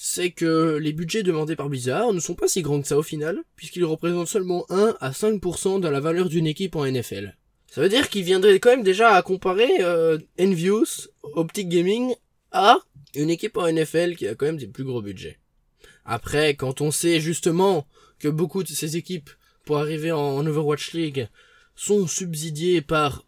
c'est 0.01 0.32
que 0.32 0.77
les 0.77 0.94
budgets 0.94 1.24
demandés 1.24 1.58
par 1.58 1.68
Blizzard 1.68 2.13
ne 2.13 2.22
sont 2.22 2.34
pas 2.34 2.48
si 2.48 2.62
grands 2.62 2.82
que 2.82 2.88
ça 2.88 2.98
au 2.98 3.03
final, 3.03 3.44
puisqu'ils 3.58 3.84
représentent 3.84 4.29
seulement 4.29 4.65
1 4.70 4.96
à 5.01 5.12
5% 5.12 5.82
de 5.82 5.89
la 5.89 6.00
valeur 6.00 6.29
d'une 6.29 6.48
équipe 6.48 6.77
en 6.77 6.86
NFL. 6.89 7.36
Ça 7.68 7.82
veut 7.82 7.89
dire 7.89 8.08
qu'ils 8.08 8.24
viendraient 8.24 8.62
quand 8.62 8.70
même 8.70 8.82
déjà 8.82 9.13
à 9.13 9.22
comparer 9.22 9.70
euh, 9.82 10.18
Envious, 10.39 11.10
Optic 11.22 11.68
Gaming, 11.68 12.15
à 12.53 12.77
une 13.13 13.29
équipe 13.29 13.58
en 13.58 13.70
NFL 13.70 14.15
qui 14.15 14.25
a 14.25 14.36
quand 14.36 14.46
même 14.46 14.56
des 14.56 14.68
plus 14.68 14.86
gros 14.86 15.01
budgets. 15.01 15.38
Après, 16.06 16.56
quand 16.56 16.79
on 16.79 16.91
sait 16.91 17.20
justement 17.20 17.86
que 18.20 18.29
beaucoup 18.29 18.63
de 18.63 18.70
ces 18.70 18.96
équipes, 18.96 19.29
pour 19.65 19.79
arriver 19.79 20.13
en 20.13 20.48
Overwatch 20.48 20.94
League, 20.94 21.27
sont 21.75 22.08
subsidiées 22.08 22.82
par 22.82 23.25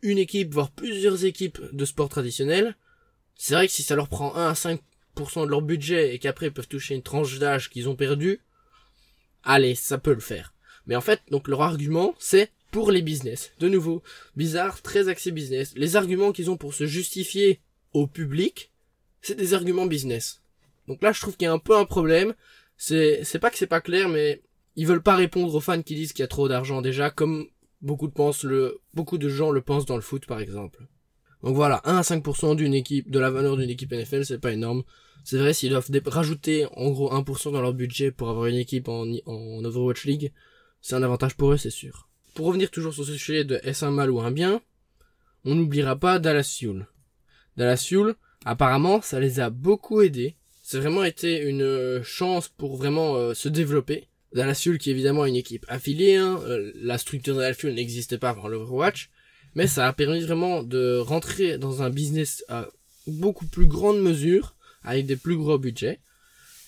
une 0.00 0.16
équipe, 0.16 0.54
voire 0.54 0.70
plusieurs 0.70 1.26
équipes 1.26 1.60
de 1.72 1.84
sport 1.84 2.08
traditionnel, 2.08 2.78
c'est 3.36 3.52
vrai 3.52 3.66
que 3.66 3.74
si 3.74 3.82
ça 3.82 3.94
leur 3.94 4.08
prend 4.08 4.34
1 4.36 4.48
à 4.48 4.54
5 4.54 4.80
de 5.16 5.50
leur 5.50 5.62
budget 5.62 6.14
et 6.14 6.18
qu'après 6.18 6.46
ils 6.46 6.52
peuvent 6.52 6.68
toucher 6.68 6.94
une 6.94 7.02
tranche 7.02 7.38
d'âge 7.38 7.70
qu'ils 7.70 7.88
ont 7.88 7.96
perdu, 7.96 8.40
allez, 9.42 9.74
ça 9.74 9.98
peut 9.98 10.14
le 10.14 10.20
faire. 10.20 10.54
Mais 10.86 10.96
en 10.96 11.00
fait, 11.00 11.20
donc 11.30 11.48
leur 11.48 11.62
argument, 11.62 12.14
c'est 12.18 12.50
pour 12.70 12.90
les 12.90 13.02
business. 13.02 13.52
De 13.60 13.68
nouveau, 13.68 14.02
bizarre, 14.36 14.82
très 14.82 15.08
axé 15.08 15.30
business. 15.30 15.72
Les 15.76 15.96
arguments 15.96 16.32
qu'ils 16.32 16.50
ont 16.50 16.56
pour 16.56 16.74
se 16.74 16.86
justifier 16.86 17.60
au 17.92 18.06
public, 18.06 18.70
c'est 19.22 19.36
des 19.36 19.54
arguments 19.54 19.86
business. 19.86 20.42
Donc 20.88 21.00
là, 21.02 21.12
je 21.12 21.20
trouve 21.20 21.36
qu'il 21.36 21.46
y 21.46 21.48
a 21.48 21.52
un 21.52 21.58
peu 21.58 21.76
un 21.76 21.84
problème. 21.84 22.34
C'est, 22.76 23.22
c'est 23.24 23.38
pas 23.38 23.50
que 23.50 23.56
c'est 23.56 23.66
pas 23.66 23.80
clair, 23.80 24.08
mais 24.08 24.42
ils 24.76 24.86
veulent 24.86 25.02
pas 25.02 25.14
répondre 25.14 25.54
aux 25.54 25.60
fans 25.60 25.82
qui 25.82 25.94
disent 25.94 26.12
qu'il 26.12 26.22
y 26.22 26.24
a 26.24 26.28
trop 26.28 26.48
d'argent 26.48 26.82
déjà, 26.82 27.10
comme 27.10 27.46
beaucoup 27.80 28.08
pensent 28.08 28.44
le, 28.44 28.80
beaucoup 28.92 29.18
de 29.18 29.28
gens 29.28 29.50
le 29.50 29.60
pensent 29.60 29.86
dans 29.86 29.96
le 29.96 30.02
foot, 30.02 30.26
par 30.26 30.40
exemple. 30.40 30.86
Donc 31.44 31.56
voilà, 31.56 31.82
1 31.84 31.98
à 31.98 32.00
5% 32.00 32.56
d'une 32.56 32.72
équipe, 32.72 33.10
de 33.10 33.18
la 33.18 33.30
valeur 33.30 33.58
d'une 33.58 33.68
équipe 33.68 33.92
NFL, 33.92 34.24
c'est 34.24 34.38
pas 34.38 34.52
énorme. 34.52 34.82
C'est 35.24 35.36
vrai, 35.36 35.52
s'ils 35.52 35.68
doivent 35.68 35.90
rajouter 36.06 36.66
en 36.74 36.90
gros 36.90 37.12
1% 37.12 37.52
dans 37.52 37.60
leur 37.60 37.74
budget 37.74 38.10
pour 38.10 38.30
avoir 38.30 38.46
une 38.46 38.56
équipe 38.56 38.88
en, 38.88 39.06
Overwatch 39.26 40.06
League, 40.06 40.32
c'est 40.80 40.94
un 40.94 41.02
avantage 41.02 41.36
pour 41.36 41.52
eux, 41.52 41.58
c'est 41.58 41.68
sûr. 41.68 42.08
Pour 42.34 42.46
revenir 42.46 42.70
toujours 42.70 42.94
sur 42.94 43.04
ce 43.04 43.14
sujet 43.14 43.44
de 43.44 43.60
est-ce 43.62 43.84
un 43.84 43.90
mal 43.90 44.10
ou 44.10 44.20
un 44.20 44.30
bien, 44.30 44.62
on 45.44 45.54
n'oubliera 45.54 45.96
pas 45.96 46.18
Dallas 46.18 46.56
Fuel. 46.58 46.86
Dallas 47.58 47.92
apparemment, 48.46 49.02
ça 49.02 49.20
les 49.20 49.38
a 49.38 49.50
beaucoup 49.50 50.00
aidés. 50.00 50.36
C'est 50.62 50.78
vraiment 50.78 51.04
été 51.04 51.42
une 51.42 52.02
chance 52.02 52.48
pour 52.48 52.78
vraiment 52.78 53.16
euh, 53.16 53.34
se 53.34 53.50
développer. 53.50 54.08
Dallas 54.32 54.58
qui 54.80 54.88
est 54.88 54.92
évidemment 54.92 55.26
une 55.26 55.36
équipe 55.36 55.66
affiliée, 55.68 56.16
hein, 56.16 56.40
euh, 56.46 56.72
la 56.76 56.96
structure 56.96 57.34
de 57.34 57.40
Dallas 57.40 57.56
n'existait 57.64 58.16
pas 58.16 58.30
avant 58.30 58.48
l'Overwatch, 58.48 59.10
mais 59.54 59.66
ça 59.66 59.86
a 59.86 59.92
permis 59.92 60.20
vraiment 60.20 60.62
de 60.62 60.98
rentrer 60.98 61.58
dans 61.58 61.82
un 61.82 61.90
business 61.90 62.44
à 62.48 62.68
beaucoup 63.06 63.46
plus 63.46 63.66
grande 63.66 64.00
mesure, 64.00 64.54
avec 64.82 65.06
des 65.06 65.16
plus 65.16 65.36
gros 65.36 65.58
budgets. 65.58 66.00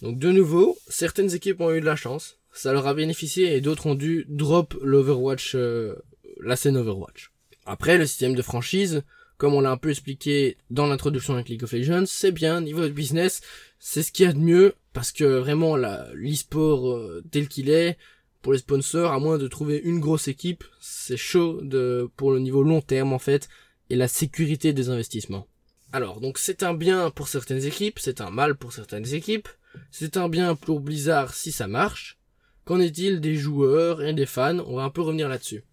Donc 0.03 0.19
de 0.19 0.31
nouveau, 0.31 0.77
certaines 0.89 1.35
équipes 1.35 1.61
ont 1.61 1.73
eu 1.73 1.81
de 1.81 1.87
la 1.87 1.97
chance, 1.97 2.39
ça 2.53 2.73
leur 2.73 2.87
a 2.87 2.95
bénéficié 2.95 3.55
et 3.55 3.61
d'autres 3.61 3.87
ont 3.87 3.95
dû 3.95 4.25
drop 4.29 4.77
l'Overwatch, 4.83 5.55
euh, 5.55 5.97
la 6.43 6.57
scène 6.57 6.77
Overwatch. 6.77 7.31
Après, 7.67 7.99
le 7.99 8.07
système 8.07 8.35
de 8.35 8.43
franchise, 8.43 9.03
comme 9.37 9.55
on 9.55 9.61
l'a 9.61 9.71
un 9.71 9.77
peu 9.77 9.91
expliqué 9.91 10.57
dans 10.71 10.87
l'introduction 10.87 11.35
avec 11.35 11.49
League 11.49 11.65
of 11.65 11.73
Legends, 11.73 12.07
c'est 12.07 12.33
bien, 12.33 12.61
niveau 12.61 12.83
de 12.83 12.89
business, 12.89 13.43
c'est 13.79 14.03
ce 14.03 14.13
qu'il 14.13 14.25
y 14.25 14.29
a 14.29 14.33
de 14.33 14.39
mieux, 14.39 14.75
parce 14.93 15.13
que 15.13 15.25
vraiment, 15.25 15.77
l'e-sport 15.77 16.91
euh, 16.91 17.23
tel 17.31 17.49
qu'il 17.49 17.69
est, 17.69 17.99
pour 18.47 18.53
les 18.53 18.61
sponsors, 18.61 19.11
à 19.11 19.19
moins 19.19 19.39
de 19.39 19.49
trouver 19.49 19.81
une 19.83 19.99
grosse 19.99 20.29
équipe, 20.29 20.63
c'est 20.79 21.17
chaud 21.17 21.59
de, 21.63 22.09
pour 22.17 22.31
le 22.31 22.39
niveau 22.39 22.63
long 22.63 22.81
terme 22.81 23.13
en 23.13 23.19
fait, 23.19 23.49
et 23.91 23.97
la 23.97 24.07
sécurité 24.07 24.73
des 24.73 24.89
investissements. 24.89 25.49
Alors, 25.93 26.21
donc 26.21 26.39
c'est 26.39 26.63
un 26.63 26.73
bien 26.73 27.11
pour 27.11 27.27
certaines 27.27 27.65
équipes, 27.65 27.99
c'est 27.99 28.21
un 28.21 28.31
mal 28.31 28.55
pour 28.55 28.73
certaines 28.73 29.13
équipes, 29.13 29.49
c'est 29.91 30.17
un 30.17 30.29
bien 30.29 30.55
pour 30.55 30.79
Blizzard 30.79 31.35
si 31.35 31.51
ça 31.51 31.67
marche. 31.67 32.21
Qu'en 32.65 32.79
est-il 32.79 33.21
des 33.21 33.35
joueurs 33.35 34.01
et 34.01 34.15
des 34.15 34.27
fans? 34.27 34.61
On 34.61 34.77
va 34.77 34.85
un 34.85 34.91
peu 34.91 35.01
revenir 35.01 35.29
là-dessus. 35.29 35.65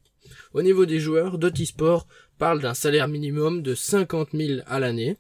Au 0.56 0.63
niveau 0.63 0.88
des 0.88 1.00
joueurs, 1.00 1.38
Dotty 1.38 1.68
Sport 1.68 2.08
parle 2.39 2.60
d'un 2.60 2.74
salaire 2.74 3.08
minimum 3.08 3.62
de 3.62 3.75
50 3.75 4.30
000 4.34 4.62
à 4.65 4.80
l'année. 4.80 5.18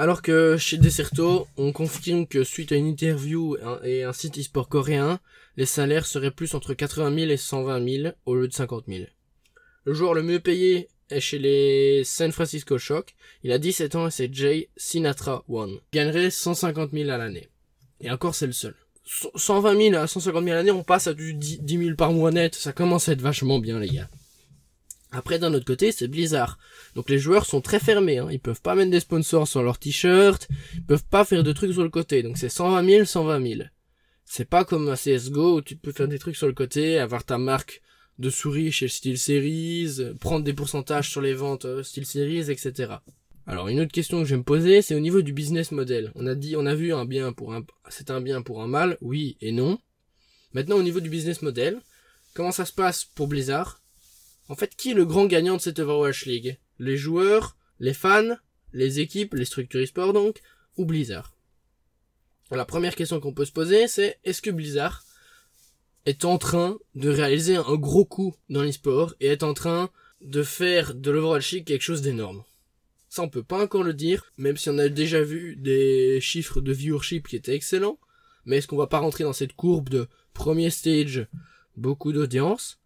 Alors 0.00 0.22
que 0.22 0.56
chez 0.56 0.78
Deserto, 0.78 1.48
on 1.56 1.72
confirme 1.72 2.28
que 2.28 2.44
suite 2.44 2.70
à 2.70 2.76
une 2.76 2.86
interview 2.86 3.56
et 3.82 4.04
un 4.04 4.12
site 4.12 4.38
e-sport 4.38 4.68
coréen, 4.68 5.18
les 5.56 5.66
salaires 5.66 6.06
seraient 6.06 6.30
plus 6.30 6.54
entre 6.54 6.72
80 6.72 7.12
000 7.12 7.30
et 7.32 7.36
120 7.36 8.02
000 8.02 8.14
au 8.24 8.36
lieu 8.36 8.46
de 8.46 8.52
50 8.52 8.84
000. 8.86 9.06
Le 9.82 9.94
joueur 9.94 10.14
le 10.14 10.22
mieux 10.22 10.38
payé 10.38 10.86
est 11.10 11.18
chez 11.18 11.40
les 11.40 12.04
San 12.04 12.30
Francisco 12.30 12.78
Shock. 12.78 13.16
Il 13.42 13.50
a 13.50 13.58
17 13.58 13.96
ans 13.96 14.06
et 14.06 14.12
c'est 14.12 14.32
Jay 14.32 14.68
Sinatra 14.76 15.42
One. 15.48 15.80
Il 15.92 15.96
gagnerait 15.96 16.30
150 16.30 16.92
000 16.92 17.10
à 17.10 17.18
l'année. 17.18 17.48
Et 18.00 18.08
encore, 18.08 18.36
c'est 18.36 18.46
le 18.46 18.52
seul. 18.52 18.76
120 19.34 19.90
000 19.90 19.96
à 19.96 20.06
150 20.06 20.44
000 20.44 20.52
à 20.52 20.58
l'année, 20.58 20.70
on 20.70 20.84
passe 20.84 21.08
à 21.08 21.12
du 21.12 21.34
10 21.34 21.60
000 21.66 21.96
par 21.96 22.12
mois 22.12 22.30
net. 22.30 22.54
Ça 22.54 22.72
commence 22.72 23.08
à 23.08 23.12
être 23.14 23.20
vachement 23.20 23.58
bien, 23.58 23.80
les 23.80 23.88
gars. 23.88 24.08
Après, 25.10 25.38
d'un 25.38 25.54
autre 25.54 25.64
côté, 25.64 25.90
c'est 25.90 26.08
Blizzard. 26.08 26.58
Donc 26.94 27.08
les 27.08 27.18
joueurs 27.18 27.46
sont 27.46 27.60
très 27.60 27.80
fermés. 27.80 28.18
Hein. 28.18 28.28
Ils 28.30 28.40
peuvent 28.40 28.60
pas 28.60 28.74
mettre 28.74 28.90
des 28.90 29.00
sponsors 29.00 29.48
sur 29.48 29.62
leur 29.62 29.78
t-shirt. 29.78 30.48
Ils 30.74 30.84
peuvent 30.84 31.06
pas 31.08 31.24
faire 31.24 31.42
de 31.42 31.52
trucs 31.52 31.72
sur 31.72 31.82
le 31.82 31.88
côté. 31.88 32.22
Donc 32.22 32.36
c'est 32.36 32.50
120 32.50 32.84
000, 32.84 33.04
120 33.04 33.46
000. 33.56 33.62
C'est 34.26 34.44
pas 34.44 34.64
comme 34.64 34.88
un 34.88 34.94
CSGO 34.94 35.56
où 35.56 35.62
tu 35.62 35.76
peux 35.76 35.92
faire 35.92 36.08
des 36.08 36.18
trucs 36.18 36.36
sur 36.36 36.46
le 36.46 36.52
côté, 36.52 36.98
avoir 36.98 37.24
ta 37.24 37.38
marque 37.38 37.80
de 38.18 38.28
souris 38.28 38.72
chez 38.72 38.88
Steel 38.88 39.16
Series, 39.16 40.14
prendre 40.20 40.44
des 40.44 40.52
pourcentages 40.52 41.08
sur 41.08 41.22
les 41.22 41.32
ventes 41.32 41.64
euh, 41.64 41.82
Steel 41.82 42.04
Series, 42.04 42.50
etc. 42.50 42.96
Alors 43.46 43.68
une 43.68 43.80
autre 43.80 43.92
question 43.92 44.18
que 44.18 44.26
je 44.26 44.34
vais 44.34 44.38
me 44.38 44.42
poser, 44.42 44.82
c'est 44.82 44.94
au 44.94 45.00
niveau 45.00 45.22
du 45.22 45.32
business 45.32 45.72
model. 45.72 46.12
On 46.14 46.26
a 46.26 46.34
dit, 46.34 46.56
on 46.56 46.66
a 46.66 46.74
vu 46.74 46.92
un 46.92 47.06
bien 47.06 47.32
pour 47.32 47.54
un, 47.54 47.64
c'est 47.88 48.10
un 48.10 48.20
bien 48.20 48.42
pour 48.42 48.60
un 48.60 48.66
mal, 48.66 48.98
oui 49.00 49.38
et 49.40 49.52
non. 49.52 49.78
Maintenant 50.52 50.76
au 50.76 50.82
niveau 50.82 51.00
du 51.00 51.08
business 51.08 51.40
model, 51.40 51.80
comment 52.34 52.52
ça 52.52 52.66
se 52.66 52.72
passe 52.72 53.04
pour 53.04 53.28
Blizzard? 53.28 53.80
En 54.48 54.56
fait, 54.56 54.74
qui 54.74 54.90
est 54.90 54.94
le 54.94 55.04
grand 55.04 55.26
gagnant 55.26 55.56
de 55.56 55.60
cette 55.60 55.78
Overwatch 55.78 56.24
League? 56.24 56.58
Les 56.78 56.96
joueurs, 56.96 57.56
les 57.80 57.92
fans, 57.92 58.36
les 58.72 59.00
équipes, 59.00 59.34
les 59.34 59.44
structures 59.44 59.82
e-sport 59.82 60.12
donc, 60.12 60.40
ou 60.76 60.86
Blizzard? 60.86 61.34
La 62.50 62.64
première 62.64 62.96
question 62.96 63.20
qu'on 63.20 63.34
peut 63.34 63.44
se 63.44 63.52
poser, 63.52 63.88
c'est 63.88 64.18
est-ce 64.24 64.40
que 64.40 64.50
Blizzard 64.50 65.04
est 66.06 66.24
en 66.24 66.38
train 66.38 66.78
de 66.94 67.10
réaliser 67.10 67.56
un 67.56 67.74
gros 67.74 68.06
coup 68.06 68.34
dans 68.48 68.62
l'e-sport 68.62 69.14
et 69.20 69.26
est 69.26 69.42
en 69.42 69.52
train 69.52 69.90
de 70.22 70.42
faire 70.42 70.94
de 70.94 71.10
l'Overwatch 71.10 71.52
League 71.52 71.66
quelque 71.66 71.82
chose 71.82 72.00
d'énorme? 72.00 72.42
Ça, 73.10 73.22
on 73.22 73.28
peut 73.28 73.42
pas 73.42 73.62
encore 73.62 73.82
le 73.82 73.92
dire, 73.92 74.32
même 74.38 74.56
si 74.56 74.70
on 74.70 74.78
a 74.78 74.88
déjà 74.88 75.22
vu 75.22 75.56
des 75.56 76.20
chiffres 76.22 76.60
de 76.62 76.72
viewership 76.72 77.28
qui 77.28 77.36
étaient 77.36 77.54
excellents. 77.54 77.98
Mais 78.46 78.58
est-ce 78.58 78.66
qu'on 78.66 78.76
va 78.76 78.86
pas 78.86 78.98
rentrer 78.98 79.24
dans 79.24 79.32
cette 79.34 79.54
courbe 79.54 79.90
de 79.90 80.08
premier 80.32 80.70
stage, 80.70 81.26
beaucoup 81.76 82.12
d'audience, 82.12 82.78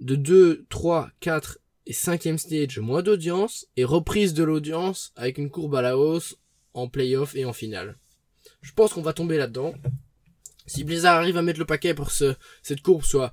de 0.00 0.16
2, 0.16 0.66
3, 0.68 1.10
4 1.20 1.58
et 1.86 1.92
5 1.92 2.38
stage, 2.38 2.78
moins 2.78 3.02
d'audience, 3.02 3.66
et 3.76 3.84
reprise 3.84 4.34
de 4.34 4.44
l'audience 4.44 5.12
avec 5.16 5.38
une 5.38 5.50
courbe 5.50 5.74
à 5.74 5.82
la 5.82 5.98
hausse 5.98 6.36
en 6.74 6.88
playoff 6.88 7.34
et 7.34 7.44
en 7.44 7.52
finale. 7.52 7.98
Je 8.62 8.72
pense 8.72 8.92
qu'on 8.92 9.02
va 9.02 9.12
tomber 9.12 9.36
là-dedans. 9.36 9.74
Si 10.66 10.84
Blizzard 10.84 11.16
arrive 11.16 11.36
à 11.36 11.42
mettre 11.42 11.58
le 11.58 11.66
paquet 11.66 11.94
pour 11.94 12.12
que 12.12 12.36
cette 12.62 12.82
courbe 12.82 13.02
soit 13.02 13.32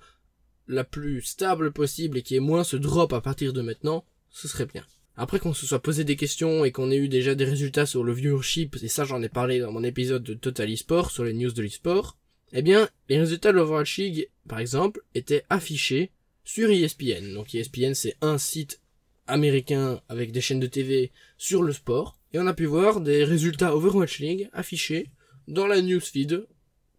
la 0.68 0.84
plus 0.84 1.22
stable 1.22 1.72
possible 1.72 2.18
et 2.18 2.22
qu'il 2.22 2.36
y 2.36 2.38
ait 2.38 2.42
moins 2.42 2.64
ce 2.64 2.78
drop 2.78 3.14
à 3.14 3.22
partir 3.22 3.54
de 3.54 3.62
maintenant, 3.62 4.04
ce 4.30 4.48
serait 4.48 4.66
bien. 4.66 4.86
Après 5.16 5.40
qu'on 5.40 5.54
se 5.54 5.66
soit 5.66 5.82
posé 5.82 6.04
des 6.04 6.16
questions 6.16 6.66
et 6.66 6.72
qu'on 6.72 6.92
ait 6.92 6.98
eu 6.98 7.10
déjà 7.10 7.36
des 7.36 7.46
résultats 7.46 7.86
sur 7.86 8.04
le 8.04 8.14
viewership, 8.14 8.78
et 8.82 8.88
ça 8.88 9.04
j'en 9.04 9.22
ai 9.24 9.30
parlé 9.30 9.60
dans 9.60 9.72
mon 9.72 9.84
épisode 9.84 10.24
de 10.24 10.34
Total 10.34 10.70
eSport 10.70 11.12
sur 11.12 11.24
les 11.24 11.34
news 11.34 11.52
de 11.52 11.62
l'eSport, 11.62 12.18
eh 12.54 12.62
bien, 12.62 12.88
les 13.10 13.20
résultats 13.20 13.52
de 13.52 13.58
l'Overwatch 13.58 14.02
par 14.48 14.60
exemple, 14.60 15.02
étaient 15.16 15.44
affichés 15.50 16.12
sur 16.48 16.72
ESPN. 16.72 17.34
Donc 17.34 17.54
ESPN 17.54 17.94
c'est 17.94 18.16
un 18.22 18.38
site 18.38 18.80
américain 19.28 20.02
avec 20.08 20.32
des 20.32 20.40
chaînes 20.40 20.62
de 20.62 20.68
TV 20.68 21.12
sur 21.38 21.62
le 21.62 21.74
sport. 21.74 22.18
Et 22.34 22.40
on 22.40 22.48
a 22.48 22.54
pu 22.54 22.66
voir 22.66 23.02
des 23.02 23.26
résultats 23.26 23.76
Overwatch 23.76 24.20
League 24.20 24.50
affichés 24.54 25.10
dans 25.50 25.68
la 25.68 25.82
newsfeed 25.82 26.48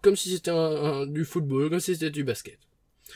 comme 0.02 0.16
si 0.16 0.30
c'était 0.30 0.52
du 1.08 1.24
football, 1.24 1.70
comme 1.70 1.80
si 1.80 1.94
c'était 1.94 2.10
du 2.10 2.24
basket. 2.24 2.58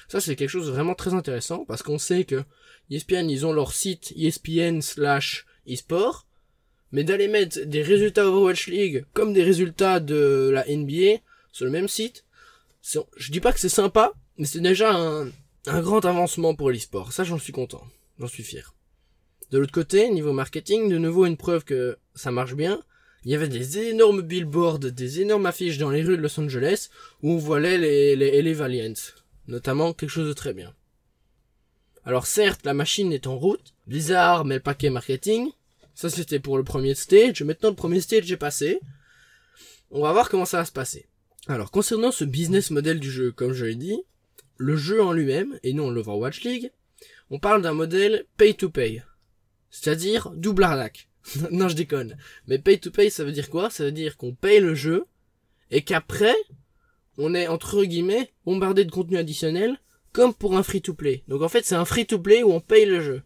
Ça, 0.09 0.21
c'est 0.21 0.35
quelque 0.35 0.49
chose 0.49 0.67
de 0.67 0.73
vraiment 0.73 0.95
très 0.95 1.13
intéressant 1.13 1.67
parce 1.67 1.83
qu'on 1.83 1.99
sait 1.99 2.25
que 2.25 2.43
ESPN, 2.91 3.29
ils 3.29 3.45
ont 3.45 3.53
leur 3.53 3.75
site 3.75 4.15
ESPN 4.17 4.81
slash 4.81 5.47
eSport, 5.67 6.27
mais 6.93 7.05
d'aller 7.05 7.29
mettre 7.29 7.61
des 7.61 7.83
résultats 7.83 8.27
Overwatch 8.27 8.69
League 8.69 9.05
comme 9.13 9.35
des 9.35 9.45
résultats 9.45 10.01
de 10.01 10.51
la 10.53 10.65
NBA 10.67 11.21
sur 11.53 11.67
le 11.67 11.71
même 11.71 11.89
site, 11.89 12.25
je 12.83 13.31
dis 13.31 13.41
pas 13.41 13.53
que 13.53 13.61
c'est 13.61 13.69
sympa, 13.69 14.15
mais 14.39 14.47
c'est 14.47 14.61
déjà 14.61 14.95
un, 14.95 15.31
un 15.67 15.81
grand 15.81 16.05
avancement 16.05 16.55
pour 16.55 16.71
l'eSport. 16.71 17.13
Ça, 17.13 17.25
j'en 17.25 17.39
suis 17.39 17.53
content. 17.53 17.87
J'en 18.19 18.29
suis 18.29 18.43
fier. 18.43 18.75
De 19.51 19.59
l'autre 19.59 19.73
côté, 19.73 20.11
niveau 20.11 20.33
marketing, 20.33 20.89
de 20.89 20.99
nouveau 20.99 21.27
une 21.27 21.37
preuve 21.37 21.65
que 21.65 21.99
ça 22.15 22.31
marche 22.31 22.55
bien, 22.55 22.83
il 23.25 23.31
y 23.31 23.35
avait 23.35 23.49
des 23.49 23.79
énormes 23.79 24.23
billboards, 24.23 24.79
des 24.79 25.21
énormes 25.21 25.47
affiches 25.47 25.79
dans 25.79 25.91
les 25.91 26.03
rues 26.03 26.17
de 26.17 26.23
Los 26.23 26.41
Angeles 26.41 26.89
où 27.23 27.33
on 27.33 27.37
voyait 27.37 27.79
les, 27.79 28.17
les, 28.17 28.43
les 28.43 28.55
Valiants. 28.55 28.95
Notamment 29.47 29.93
quelque 29.93 30.11
chose 30.11 30.29
de 30.29 30.33
très 30.33 30.55
bien. 30.55 30.75
Alors 32.05 32.27
certes, 32.27 32.65
la 32.65 32.75
machine 32.75 33.13
est 33.13 33.29
en 33.29 33.37
route, 33.37 33.75
Blizzard 33.87 34.45
met 34.45 34.57
le 34.57 34.61
paquet 34.61 34.91
marketing, 34.91 35.51
ça 35.95 36.11
c'était 36.11 36.41
pour 36.41 36.57
le 36.57 36.65
premier 36.65 36.95
stage, 36.97 37.43
maintenant 37.43 37.71
le 37.71 37.77
premier 37.77 38.01
stage 38.01 38.31
est 38.33 38.37
passé, 38.37 38.81
on 39.93 40.03
va 40.03 40.13
voir 40.13 40.29
comment 40.29 40.45
ça 40.45 40.59
va 40.59 40.65
se 40.65 40.73
passer. 40.73 41.07
Alors 41.47 41.71
concernant 41.71 42.11
ce 42.11 42.25
business 42.25 42.73
model 42.73 42.99
du 42.99 43.11
jeu, 43.11 43.31
comme 43.31 43.53
je 43.53 43.67
l'ai 43.67 43.77
dit, 43.77 44.03
le 44.63 44.77
jeu 44.77 45.03
en 45.03 45.13
lui-même, 45.13 45.59
et 45.63 45.73
non 45.75 45.91
l'Overwatch 45.91 46.43
League, 46.43 46.71
on 47.31 47.39
parle 47.39 47.63
d'un 47.63 47.75
modèle 47.75 48.25
pay 48.37 48.55
to 48.55 48.71
pay, 48.71 49.03
c'est-à-dire 49.71 50.31
double 50.37 50.63
arnaque. 50.63 51.09
non, 51.51 51.69
je 51.69 51.75
déconne. 51.75 52.17
Mais 52.47 52.59
pay 52.59 52.79
to 52.79 52.91
pay, 52.91 53.11
ça 53.11 53.25
veut 53.25 53.33
dire 53.33 53.51
quoi? 53.51 53.71
Ça 53.71 53.85
veut 53.85 53.93
dire 53.93 54.17
qu'on 54.17 54.35
paye 54.35 54.61
le 54.61 54.75
jeu 54.75 55.07
et 55.71 55.83
qu'après, 55.83 56.35
on 57.19 57.35
est 57.35 57.49
entre 57.49 57.85
guillemets 57.85 58.33
bombardé 58.45 58.85
de 58.85 58.91
contenu 58.91 59.17
additionnel 59.17 59.79
comme 60.13 60.35
pour 60.35 60.57
un 60.57 60.63
free 60.63 60.83
to 60.83 60.95
play. 60.95 61.23
Donc 61.29 61.43
en 61.43 61.49
fait, 61.49 61.65
c'est 61.65 61.75
un 61.75 61.85
free 61.85 62.07
to 62.07 62.19
play 62.19 62.43
où 62.43 62.53
on 62.53 62.61
paye 62.61 62.87
le 62.87 63.01
jeu. 63.01 63.23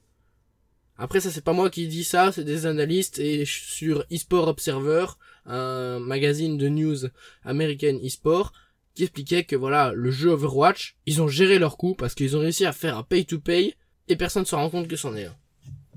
Après 0.99 1.21
ça, 1.21 1.31
c'est 1.31 1.45
pas 1.45 1.53
moi 1.53 1.69
qui 1.69 1.89
dis 1.89 2.05
ça, 2.05 2.33
c'est 2.33 2.45
des 2.45 2.65
analystes 2.67 3.19
et 3.19 3.45
sur 3.45 4.05
eSport 4.11 4.49
Observer, 4.49 5.07
un 5.45 5.99
magazine 5.99 6.57
de 6.57 6.69
news 6.69 6.97
américaine 7.45 7.99
eSport, 8.03 8.53
qui 8.97 9.05
expliquait 9.05 9.45
que 9.45 9.55
voilà, 9.55 9.93
le 9.95 10.11
jeu 10.11 10.31
Overwatch, 10.31 10.97
ils 11.07 11.23
ont 11.23 11.29
géré 11.29 11.59
leur 11.61 11.77
coût 11.77 11.95
parce 11.95 12.15
qu'ils 12.15 12.37
ont 12.37 12.41
réussi 12.41 12.67
à 12.67 12.73
faire 12.73 12.97
un 12.97 13.03
pay 13.05 13.25
to 13.25 13.39
pay 13.39 13.75
et 14.09 14.17
personne 14.17 14.43
ne 14.43 14.47
se 14.47 14.55
rend 14.55 14.71
compte 14.71 14.89
que 14.89 14.97
c'en 14.97 15.15
est 15.15 15.27
un. 15.27 15.37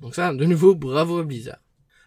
Donc 0.01 0.15
ça, 0.15 0.33
de 0.33 0.45
nouveau, 0.45 0.75
bravo 0.75 1.17
à 1.19 1.23
Blizzard. 1.23 1.59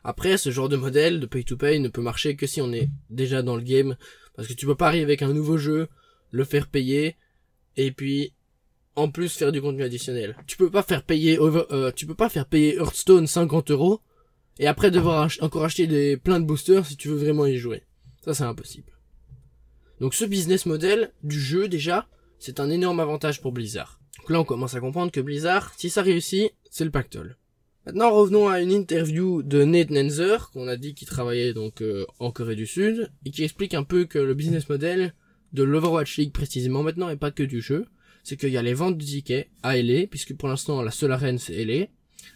Après, 0.04 0.36
ce 0.36 0.50
genre 0.50 0.68
de 0.68 0.76
modèle 0.76 1.20
de 1.20 1.26
pay-to-pay 1.26 1.78
ne 1.78 1.88
peut 1.88 2.02
marcher 2.02 2.34
que 2.34 2.46
si 2.46 2.60
on 2.60 2.72
est 2.72 2.88
déjà 3.10 3.42
dans 3.42 3.56
le 3.56 3.62
game, 3.62 3.96
parce 4.34 4.48
que 4.48 4.52
tu 4.52 4.66
peux 4.66 4.74
pas 4.74 4.88
arriver 4.88 5.04
avec 5.04 5.22
un 5.22 5.32
nouveau 5.32 5.58
jeu, 5.58 5.88
le 6.30 6.44
faire 6.44 6.66
payer, 6.66 7.16
et 7.76 7.92
puis 7.92 8.32
en 8.96 9.08
plus 9.08 9.32
faire 9.32 9.52
du 9.52 9.62
contenu 9.62 9.84
additionnel. 9.84 10.36
Tu 10.46 10.56
peux 10.56 10.70
pas 10.70 10.82
faire 10.82 11.02
payer 11.02 11.38
euh, 11.40 11.92
tu 11.92 12.06
peux 12.06 12.14
pas 12.14 12.28
faire 12.28 12.46
payer 12.46 12.76
Hearthstone 12.76 13.26
50 13.26 13.70
euros 13.70 14.00
et 14.58 14.66
après 14.66 14.90
devoir 14.90 15.30
encore 15.40 15.64
acheter 15.64 15.86
des 15.86 16.18
plein 16.18 16.40
de 16.40 16.44
boosters 16.44 16.84
si 16.84 16.96
tu 16.96 17.08
veux 17.08 17.16
vraiment 17.16 17.46
y 17.46 17.56
jouer. 17.56 17.84
Ça 18.22 18.34
c'est 18.34 18.44
impossible. 18.44 18.91
Donc 20.02 20.14
ce 20.14 20.24
business 20.24 20.66
model 20.66 21.12
du 21.22 21.40
jeu 21.40 21.68
déjà, 21.68 22.08
c'est 22.40 22.58
un 22.58 22.70
énorme 22.70 22.98
avantage 22.98 23.40
pour 23.40 23.52
Blizzard. 23.52 24.00
Donc 24.18 24.30
là 24.30 24.40
on 24.40 24.44
commence 24.44 24.74
à 24.74 24.80
comprendre 24.80 25.12
que 25.12 25.20
Blizzard, 25.20 25.72
si 25.76 25.90
ça 25.90 26.02
réussit, 26.02 26.50
c'est 26.72 26.84
le 26.84 26.90
pactole. 26.90 27.36
Maintenant, 27.86 28.10
revenons 28.10 28.48
à 28.48 28.60
une 28.60 28.72
interview 28.72 29.44
de 29.44 29.62
Nate 29.62 29.90
Nenzer, 29.90 30.50
qu'on 30.50 30.66
a 30.66 30.76
dit 30.76 30.94
qu'il 30.94 31.06
travaillait 31.06 31.54
donc 31.54 31.82
euh, 31.82 32.04
en 32.18 32.32
Corée 32.32 32.56
du 32.56 32.66
Sud, 32.66 33.12
et 33.24 33.30
qui 33.30 33.44
explique 33.44 33.74
un 33.74 33.84
peu 33.84 34.04
que 34.04 34.18
le 34.18 34.34
business 34.34 34.68
model 34.68 35.14
de 35.52 35.62
l'Overwatch 35.62 36.16
League 36.16 36.32
précisément 36.32 36.82
maintenant, 36.82 37.08
et 37.08 37.16
pas 37.16 37.30
que 37.30 37.44
du 37.44 37.60
jeu, 37.60 37.86
c'est 38.24 38.36
qu'il 38.36 38.50
y 38.50 38.58
a 38.58 38.62
les 38.62 38.74
ventes 38.74 38.98
de 38.98 39.04
tickets 39.04 39.50
à 39.62 39.80
LA, 39.80 40.08
puisque 40.08 40.34
pour 40.34 40.48
l'instant 40.48 40.82
la 40.82 40.90
seule 40.90 41.12
arène 41.12 41.38
c'est 41.38 41.64
LA, 41.64 41.86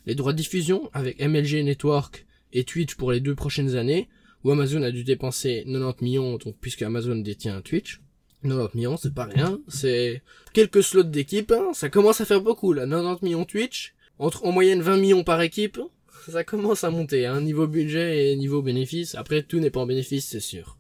les 0.07 0.15
droits 0.15 0.33
de 0.33 0.39
diffusion 0.39 0.89
avec 0.93 1.21
MLG 1.21 1.65
Network 1.65 2.27
et 2.53 2.63
Twitch 2.63 2.95
pour 2.95 3.11
les 3.11 3.19
deux 3.19 3.35
prochaines 3.35 3.75
années, 3.75 4.09
où 4.47 4.53
Amazon 4.53 4.83
a 4.85 4.93
dû 4.93 5.03
dépenser 5.03 5.65
90 5.67 6.05
millions, 6.05 6.37
donc 6.37 6.55
puisque 6.61 6.83
Amazon 6.83 7.17
détient 7.17 7.61
Twitch. 7.63 8.01
90 8.45 8.77
millions, 8.77 8.97
c'est 8.97 9.13
pas 9.13 9.25
rien, 9.25 9.59
c'est 9.67 10.23
quelques 10.53 10.85
slots 10.85 11.03
d'équipe, 11.03 11.51
hein. 11.51 11.73
ça 11.73 11.89
commence 11.89 12.21
à 12.21 12.25
faire 12.27 12.41
beaucoup 12.41 12.73
là, 12.73 12.87
90 12.87 13.25
millions 13.25 13.45
Twitch, 13.45 13.95
entre 14.21 14.45
en 14.45 14.53
moyenne 14.53 14.83
20 14.83 14.99
millions 14.99 15.25
par 15.25 15.43
équipe, 15.43 15.81
ça 16.31 16.45
commence 16.45 16.85
à 16.85 16.91
monter, 16.91 17.27
hein, 17.27 17.41
niveau 17.41 17.67
budget 17.67 18.31
et 18.31 18.37
niveau 18.37 18.63
bénéfice, 18.63 19.17
après 19.17 19.43
tout 19.43 19.59
n'est 19.59 19.71
pas 19.71 19.81
en 19.81 19.87
bénéfice, 19.87 20.27
c'est 20.29 20.39
sûr. 20.39 20.79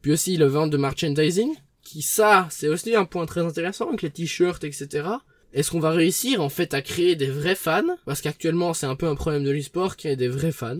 Puis 0.00 0.12
aussi 0.12 0.38
le 0.38 0.46
vente 0.46 0.70
de 0.70 0.78
merchandising, 0.78 1.54
qui 1.82 2.00
ça, 2.00 2.48
c'est 2.50 2.68
aussi 2.68 2.94
un 2.94 3.04
point 3.04 3.26
très 3.26 3.42
intéressant 3.42 3.88
avec 3.88 4.00
les 4.00 4.10
t-shirts, 4.10 4.64
etc. 4.64 5.06
Est-ce 5.52 5.70
qu'on 5.70 5.80
va 5.80 5.90
réussir 5.90 6.42
en 6.42 6.48
fait 6.48 6.72
à 6.72 6.80
créer 6.80 7.14
des 7.14 7.30
vrais 7.30 7.54
fans? 7.56 7.96
Parce 8.06 8.22
qu'actuellement 8.22 8.72
c'est 8.72 8.86
un 8.86 8.96
peu 8.96 9.06
un 9.06 9.16
problème 9.16 9.44
de 9.44 9.50
l'e-sport 9.50 9.96
a 10.04 10.14
des 10.14 10.28
vrais 10.28 10.52
fans. 10.52 10.78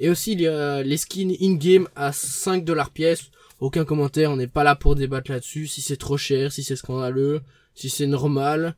Et 0.00 0.08
aussi 0.08 0.34
les 0.34 0.96
skins 0.96 1.36
in-game 1.40 1.86
à 1.94 2.12
5 2.12 2.64
dollars 2.64 2.90
pièce. 2.90 3.30
Aucun 3.60 3.84
commentaire, 3.84 4.32
on 4.32 4.36
n'est 4.36 4.48
pas 4.48 4.64
là 4.64 4.74
pour 4.74 4.94
débattre 4.94 5.30
là-dessus, 5.30 5.66
si 5.66 5.82
c'est 5.82 5.98
trop 5.98 6.16
cher, 6.16 6.50
si 6.50 6.62
c'est 6.62 6.74
scandaleux, 6.74 7.42
si 7.74 7.90
c'est 7.90 8.06
normal. 8.06 8.74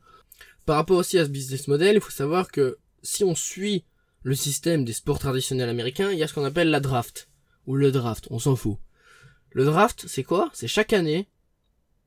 Par 0.66 0.76
rapport 0.76 0.98
aussi 0.98 1.18
à 1.18 1.24
ce 1.24 1.30
business 1.30 1.68
model, 1.68 1.94
il 1.94 2.00
faut 2.00 2.11
savoir 2.11 2.50
que 2.50 2.78
si 3.02 3.22
on 3.22 3.37
suit 3.37 3.85
le 4.24 4.35
système 4.35 4.85
des 4.85 4.92
sports 4.92 5.20
traditionnels 5.20 5.68
américains, 5.68 6.11
il 6.11 6.18
y 6.18 6.22
a 6.24 6.26
ce 6.26 6.35
qu'on 6.35 6.44
appelle 6.44 6.70
la 6.70 6.80
draft. 6.80 7.28
Ou 7.68 7.76
le 7.76 7.92
draft, 7.92 8.26
on 8.30 8.40
s'en 8.40 8.56
fout. 8.56 8.78
Le 9.52 9.64
draft, 9.64 10.04
c'est 10.08 10.24
quoi? 10.24 10.50
C'est 10.52 10.66
chaque 10.66 10.92
année, 10.92 11.28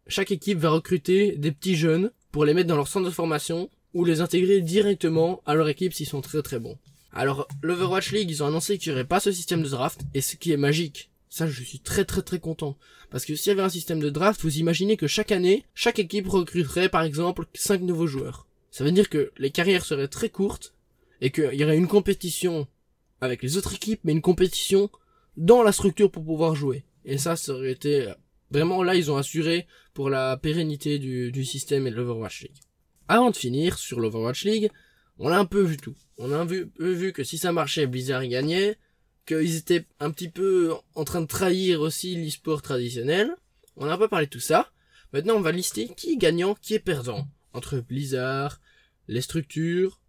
chaque 0.07 0.31
équipe 0.31 0.57
va 0.57 0.69
recruter 0.69 1.37
des 1.37 1.53
petits 1.53 1.77
jeunes 1.77 2.11
pour 2.31 2.43
les 2.43 2.53
mettre 2.53 2.67
dans 2.67 2.75
leur 2.75 2.89
centre 2.89 3.05
de 3.05 3.11
formation 3.11 3.69
ou 3.93 4.03
les 4.03 4.19
intégrer 4.19 4.59
directement 4.59 5.41
à 5.45 5.55
leur 5.55 5.69
équipe 5.69 5.93
s'ils 5.93 6.07
sont 6.07 6.19
très 6.21 6.41
très 6.41 6.59
bons. 6.59 6.77
Alors, 7.15 7.47
l'Overwatch 7.61 8.11
League, 8.11 8.29
ils 8.29 8.43
ont 8.43 8.47
annoncé 8.47 8.77
qu'il 8.77 8.91
n'y 8.91 8.95
aurait 8.95 9.07
pas 9.07 9.21
ce 9.21 9.31
système 9.31 9.63
de 9.63 9.69
draft, 9.69 10.01
et 10.13 10.19
ce 10.19 10.35
qui 10.35 10.51
est 10.51 10.57
magique. 10.57 11.09
Ça, 11.29 11.47
je 11.47 11.63
suis 11.63 11.79
très 11.79 12.03
très 12.03 12.21
très 12.21 12.39
content. 12.39 12.77
Parce 13.09 13.23
que 13.23 13.35
s'il 13.35 13.47
y 13.47 13.51
avait 13.51 13.61
un 13.61 13.69
système 13.69 14.01
de 14.01 14.09
draft, 14.09 14.41
vous 14.41 14.57
imaginez 14.57 14.97
que 14.97 15.07
chaque 15.07 15.31
année, 15.31 15.63
chaque 15.73 15.99
équipe 15.99 16.27
recruterait 16.27 16.89
par 16.89 17.03
exemple 17.03 17.45
5 17.53 17.81
nouveaux 17.81 18.07
joueurs. 18.07 18.47
Ça 18.69 18.83
veut 18.83 18.91
dire 18.91 19.09
que 19.09 19.31
les 19.37 19.49
carrières 19.49 19.85
seraient 19.85 20.09
très 20.09 20.29
courtes, 20.29 20.73
et 21.21 21.31
qu'il 21.31 21.53
y 21.53 21.63
aurait 21.63 21.77
une 21.77 21.87
compétition 21.87 22.67
avec 23.21 23.41
les 23.41 23.55
autres 23.55 23.73
équipes, 23.73 24.01
mais 24.03 24.11
une 24.11 24.21
compétition 24.21 24.89
dans 25.37 25.63
la 25.63 25.71
structure 25.71 26.11
pour 26.11 26.25
pouvoir 26.25 26.53
jouer. 26.53 26.83
Et 27.05 27.17
ça, 27.17 27.37
ça 27.37 27.53
aurait 27.53 27.71
été 27.71 28.11
vraiment 28.51 28.83
là, 28.83 28.93
ils 28.95 29.09
ont 29.09 29.17
assuré 29.17 29.67
pour 29.93 30.09
la 30.09 30.35
pérennité 30.35 30.99
du, 30.99 31.31
du 31.31 31.45
système 31.45 31.87
et 31.87 31.91
de 31.91 31.95
l'Overwatch 31.95 32.41
League. 32.41 32.59
Avant 33.07 33.31
de 33.31 33.37
finir 33.37 33.77
sur 33.77 34.01
l'Overwatch 34.01 34.43
League, 34.43 34.69
on 35.19 35.29
a 35.29 35.37
un 35.37 35.45
peu 35.45 35.61
vu 35.61 35.77
tout. 35.77 35.95
On 36.17 36.31
a 36.31 36.37
un 36.37 36.45
peu 36.45 36.69
vu 36.77 37.13
que 37.13 37.23
si 37.23 37.37
ça 37.37 37.51
marchait, 37.51 37.87
Blizzard 37.87 38.25
gagnait, 38.25 38.77
qu'ils 39.25 39.55
étaient 39.55 39.85
un 39.99 40.11
petit 40.11 40.29
peu 40.29 40.73
en 40.93 41.03
train 41.03 41.21
de 41.21 41.27
trahir 41.27 41.81
aussi 41.81 42.15
l'e-sport 42.15 42.61
traditionnel. 42.61 43.35
On 43.75 43.87
a 43.87 43.93
un 43.93 43.97
peu 43.97 44.07
parlé 44.07 44.27
de 44.27 44.31
tout 44.31 44.39
ça. 44.39 44.71
Maintenant, 45.13 45.35
on 45.35 45.41
va 45.41 45.51
lister 45.51 45.89
qui 45.95 46.13
est 46.13 46.17
gagnant, 46.17 46.55
qui 46.55 46.73
est 46.73 46.79
perdant. 46.79 47.27
Entre 47.53 47.79
Blizzard, 47.79 48.59
les 49.07 49.21
structures, 49.21 49.99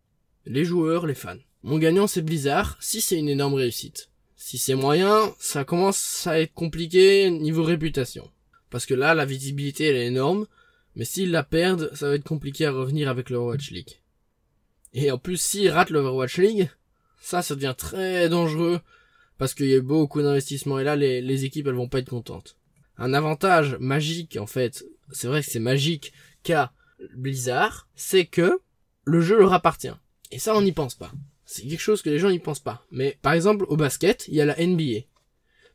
les 0.45 0.65
joueurs, 0.65 1.07
les 1.07 1.15
fans. 1.15 1.39
Mon 1.63 1.79
gagnant, 1.79 2.07
c'est 2.07 2.23
Blizzard, 2.23 2.77
si 2.81 3.01
c'est 3.01 3.19
une 3.19 3.29
énorme 3.29 3.55
réussite. 3.55 4.11
Si 4.37 4.59
c'est 4.59 4.75
moyen, 4.75 5.35
ça 5.39 5.65
commence 5.65 6.27
à 6.27 6.41
être 6.41 6.53
compliqué 6.53 7.31
niveau 7.31 7.63
réputation. 7.63 8.31
Parce 8.71 8.87
que 8.87 8.95
là, 8.95 9.15
la 9.15 9.25
visibilité, 9.25 9.87
elle 9.87 9.97
est 9.97 10.07
énorme. 10.07 10.47
Mais 10.95 11.05
s'ils 11.05 11.31
la 11.31 11.43
perdent, 11.43 11.91
ça 11.95 12.09
va 12.09 12.15
être 12.15 12.25
compliqué 12.25 12.67
à 12.67 12.73
revenir 12.73 13.09
avec 13.09 13.31
l'Overwatch 13.31 13.71
League. 13.71 14.01
Et 14.97 15.11
en 15.11 15.19
plus, 15.19 15.37
s'ils 15.37 15.69
ratent 15.69 15.91
l'Overwatch 15.91 16.39
League, 16.39 16.71
ça, 17.21 17.43
ça 17.43 17.55
devient 17.55 17.75
très 17.77 18.31
dangereux. 18.31 18.81
Parce 19.37 19.53
qu'il 19.53 19.67
y 19.67 19.75
a 19.75 19.81
beaucoup 19.83 20.23
d'investissements. 20.23 20.79
Et 20.79 20.85
là, 20.85 20.97
les, 20.97 21.45
équipes, 21.45 21.67
elles 21.67 21.75
vont 21.75 21.89
pas 21.89 21.99
être 21.99 22.09
contentes. 22.09 22.57
Un 22.97 23.13
avantage 23.13 23.77
magique, 23.79 24.39
en 24.41 24.47
fait, 24.47 24.87
c'est 25.13 25.29
vrai 25.29 25.43
que 25.43 25.51
c'est 25.51 25.61
magique 25.61 26.15
qu'a 26.43 26.73
Blizzard, 27.15 27.89
c'est 27.95 28.25
que 28.25 28.59
le 29.05 29.21
jeu 29.21 29.39
leur 29.39 29.53
appartient. 29.53 29.93
Et 30.31 30.39
ça, 30.39 30.57
on 30.57 30.63
n'y 30.63 30.73
pense 30.73 30.95
pas. 30.95 31.13
C'est 31.45 31.63
quelque 31.63 31.79
chose 31.79 32.01
que 32.01 32.09
les 32.09 32.19
gens 32.19 32.31
n'y 32.31 32.39
pensent 32.39 32.61
pas. 32.61 32.87
Mais 32.91 33.19
par 33.21 33.35
exemple, 33.35 33.67
au 33.69 33.77
basket, 33.77 34.27
il 34.29 34.35
y 34.35 34.41
a 34.41 34.47
la 34.47 34.57
NBA. 34.57 35.05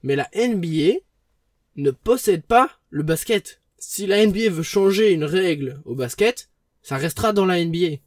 Mais 0.02 0.16
la 0.16 0.32
NBA 0.34 1.02
ne 1.76 1.92
possède 1.92 2.42
pas 2.42 2.72
le 2.90 3.04
basket. 3.04 3.62
Si 3.78 4.08
la 4.08 4.26
NBA 4.26 4.50
veut 4.50 4.64
changer 4.64 5.12
une 5.12 5.24
règle 5.24 5.80
au 5.86 5.94
basket, 5.94 6.50
ça 6.82 6.98
restera 6.98 7.34
dans 7.34 7.46
la 7.46 7.64
NBA. 7.64 7.98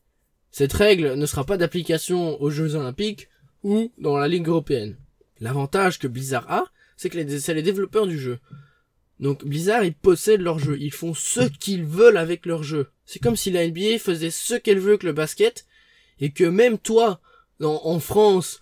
Cette 0.54 0.72
règle 0.72 1.14
ne 1.14 1.26
sera 1.26 1.42
pas 1.42 1.56
d'application 1.56 2.40
aux 2.40 2.48
Jeux 2.48 2.76
Olympiques 2.76 3.28
ou 3.64 3.90
dans 3.98 4.16
la 4.16 4.28
Ligue 4.28 4.46
Européenne. 4.46 4.96
L'avantage 5.40 5.98
que 5.98 6.06
Blizzard 6.06 6.48
a, 6.48 6.66
c'est 6.96 7.10
que 7.10 7.38
c'est 7.40 7.54
les 7.54 7.62
développeurs 7.62 8.06
du 8.06 8.20
jeu. 8.20 8.38
Donc 9.18 9.44
Blizzard, 9.44 9.82
ils 9.82 9.96
possèdent 9.96 10.42
leur 10.42 10.60
jeu. 10.60 10.78
Ils 10.78 10.92
font 10.92 11.12
ce 11.12 11.40
qu'ils 11.40 11.84
veulent 11.84 12.16
avec 12.16 12.46
leur 12.46 12.62
jeu. 12.62 12.86
C'est 13.04 13.18
comme 13.18 13.34
si 13.34 13.50
la 13.50 13.66
NBA 13.66 13.98
faisait 13.98 14.30
ce 14.30 14.54
qu'elle 14.54 14.78
veut 14.78 14.90
avec 14.90 15.02
le 15.02 15.12
basket 15.12 15.66
et 16.20 16.30
que 16.30 16.44
même 16.44 16.78
toi, 16.78 17.20
en 17.60 17.98
France, 17.98 18.60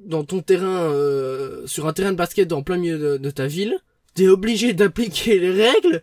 dans 0.00 0.24
ton 0.24 0.40
terrain, 0.40 0.90
euh, 0.90 1.66
sur 1.66 1.86
un 1.86 1.92
terrain 1.92 2.12
de 2.12 2.16
basket 2.16 2.48
dans 2.48 2.62
plein 2.62 2.78
milieu 2.78 3.18
de, 3.18 3.30
ta 3.30 3.46
ville, 3.46 3.76
t'es 4.14 4.28
obligé 4.28 4.72
d'appliquer 4.72 5.38
les 5.38 5.52
règles 5.52 6.02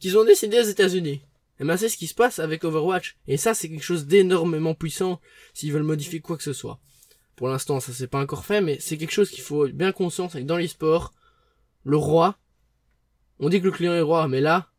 qu'ils 0.00 0.18
ont 0.18 0.24
décidées 0.24 0.58
aux 0.58 0.64
États-Unis. 0.64 1.22
Et 1.62 1.64
ben 1.64 1.76
c'est 1.76 1.88
ce 1.88 1.96
qui 1.96 2.08
se 2.08 2.14
passe 2.14 2.40
avec 2.40 2.64
Overwatch. 2.64 3.16
Et 3.28 3.36
ça 3.36 3.54
c'est 3.54 3.68
quelque 3.68 3.84
chose 3.84 4.06
d'énormément 4.06 4.74
puissant 4.74 5.20
s'ils 5.54 5.72
veulent 5.72 5.84
modifier 5.84 6.18
quoi 6.18 6.36
que 6.36 6.42
ce 6.42 6.52
soit. 6.52 6.80
Pour 7.36 7.46
l'instant 7.46 7.78
ça 7.78 7.92
s'est 7.92 8.08
pas 8.08 8.20
encore 8.20 8.44
fait, 8.44 8.60
mais 8.60 8.78
c'est 8.80 8.98
quelque 8.98 9.12
chose 9.12 9.30
qu'il 9.30 9.44
faut 9.44 9.68
bien 9.68 9.92
conscience 9.92 10.34
avec 10.34 10.44
dans 10.44 10.56
les 10.56 10.66
sports. 10.66 11.14
Le 11.84 11.96
roi, 11.96 12.36
on 13.38 13.48
dit 13.48 13.60
que 13.60 13.66
le 13.66 13.70
client 13.70 13.94
est 13.94 14.00
roi, 14.00 14.26
mais 14.26 14.40
là, 14.40 14.72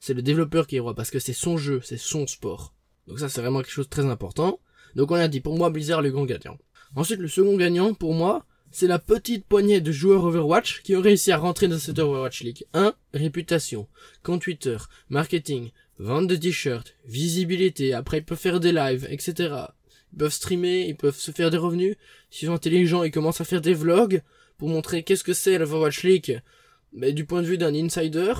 c'est 0.00 0.14
le 0.14 0.22
développeur 0.22 0.66
qui 0.66 0.76
est 0.76 0.80
roi 0.80 0.94
parce 0.94 1.10
que 1.10 1.18
c'est 1.18 1.34
son 1.34 1.58
jeu, 1.58 1.82
c'est 1.84 1.98
son 1.98 2.26
sport. 2.26 2.74
Donc 3.06 3.18
ça 3.18 3.28
c'est 3.28 3.42
vraiment 3.42 3.60
quelque 3.60 3.72
chose 3.72 3.86
de 3.86 3.90
très 3.90 4.06
important. 4.06 4.60
Donc 4.94 5.10
on 5.10 5.16
a 5.16 5.28
dit 5.28 5.42
pour 5.42 5.58
moi 5.58 5.68
Blizzard 5.68 6.00
le 6.00 6.10
grand 6.10 6.24
gagnant. 6.24 6.56
Ensuite 6.96 7.20
le 7.20 7.28
second 7.28 7.58
gagnant 7.58 7.92
pour 7.92 8.14
moi 8.14 8.46
c'est 8.70 8.86
la 8.86 8.98
petite 8.98 9.44
poignée 9.44 9.80
de 9.80 9.92
joueurs 9.92 10.24
Overwatch 10.24 10.80
qui 10.82 10.96
ont 10.96 11.00
réussi 11.00 11.30
à 11.30 11.36
rentrer 11.36 11.68
dans 11.68 11.78
cette 11.78 11.98
Overwatch 11.98 12.42
League. 12.42 12.64
1. 12.72 12.94
Réputation, 13.12 13.88
compte 14.24 14.42
Twitter, 14.42 14.78
marketing, 15.10 15.70
vente 15.98 16.26
de 16.26 16.36
t-shirts, 16.36 16.94
visibilité, 17.06 17.94
après 17.94 18.18
ils 18.18 18.24
peuvent 18.24 18.38
faire 18.38 18.60
des 18.60 18.72
lives, 18.72 19.06
etc. 19.10 19.54
Ils 20.12 20.18
peuvent 20.18 20.32
streamer, 20.32 20.86
ils 20.88 20.96
peuvent 20.96 21.16
se 21.16 21.30
faire 21.30 21.50
des 21.50 21.56
revenus. 21.56 21.96
S'ils 22.30 22.48
sont 22.48 22.54
intelligents, 22.54 23.02
ils 23.02 23.10
commencent 23.10 23.40
à 23.40 23.44
faire 23.44 23.60
des 23.60 23.74
vlogs 23.74 24.22
pour 24.58 24.68
montrer 24.68 25.02
qu'est-ce 25.02 25.24
que 25.24 25.32
c'est 25.32 25.58
l'Overwatch 25.58 26.02
League. 26.02 26.40
Mais 26.92 27.12
du 27.12 27.24
point 27.24 27.42
de 27.42 27.46
vue 27.46 27.58
d'un 27.58 27.74
insider, 27.74 28.34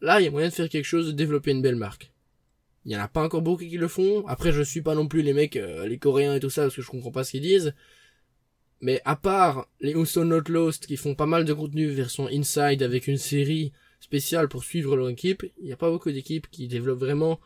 là 0.00 0.20
il 0.20 0.24
y 0.24 0.26
a 0.26 0.30
moyen 0.30 0.48
de 0.48 0.54
faire 0.54 0.68
quelque 0.68 0.84
chose, 0.84 1.06
de 1.06 1.12
développer 1.12 1.52
une 1.52 1.62
belle 1.62 1.76
marque. 1.76 2.10
Il 2.84 2.92
y 2.92 2.96
en 2.96 3.00
a 3.00 3.08
pas 3.08 3.24
encore 3.24 3.42
beaucoup 3.42 3.64
qui 3.64 3.78
le 3.78 3.88
font. 3.88 4.24
Après, 4.28 4.52
je 4.52 4.62
suis 4.62 4.80
pas 4.80 4.94
non 4.94 5.08
plus 5.08 5.22
les 5.22 5.32
mecs, 5.32 5.56
euh, 5.56 5.88
les 5.88 5.98
Coréens 5.98 6.36
et 6.36 6.40
tout 6.40 6.50
ça, 6.50 6.62
parce 6.62 6.76
que 6.76 6.82
je 6.82 6.88
comprends 6.88 7.10
pas 7.10 7.24
ce 7.24 7.32
qu'ils 7.32 7.42
disent. 7.42 7.74
Mais 8.80 9.00
à 9.04 9.16
part 9.16 9.68
les 9.80 9.96
Houston 9.96 10.26
Not 10.26 10.48
Lost 10.48 10.86
qui 10.86 10.96
font 10.96 11.16
pas 11.16 11.26
mal 11.26 11.44
de 11.44 11.52
contenu 11.52 11.88
version 11.88 12.28
inside 12.28 12.82
avec 12.82 13.08
une 13.08 13.16
série 13.16 13.72
spéciale 14.00 14.48
pour 14.48 14.64
suivre 14.64 14.96
leur 14.96 15.08
équipe, 15.08 15.44
il 15.58 15.66
n'y 15.66 15.72
a 15.72 15.76
pas 15.76 15.90
beaucoup 15.90 16.10
d'équipes 16.10 16.48
qui 16.50 16.68
développent 16.68 17.00
vraiment 17.00 17.40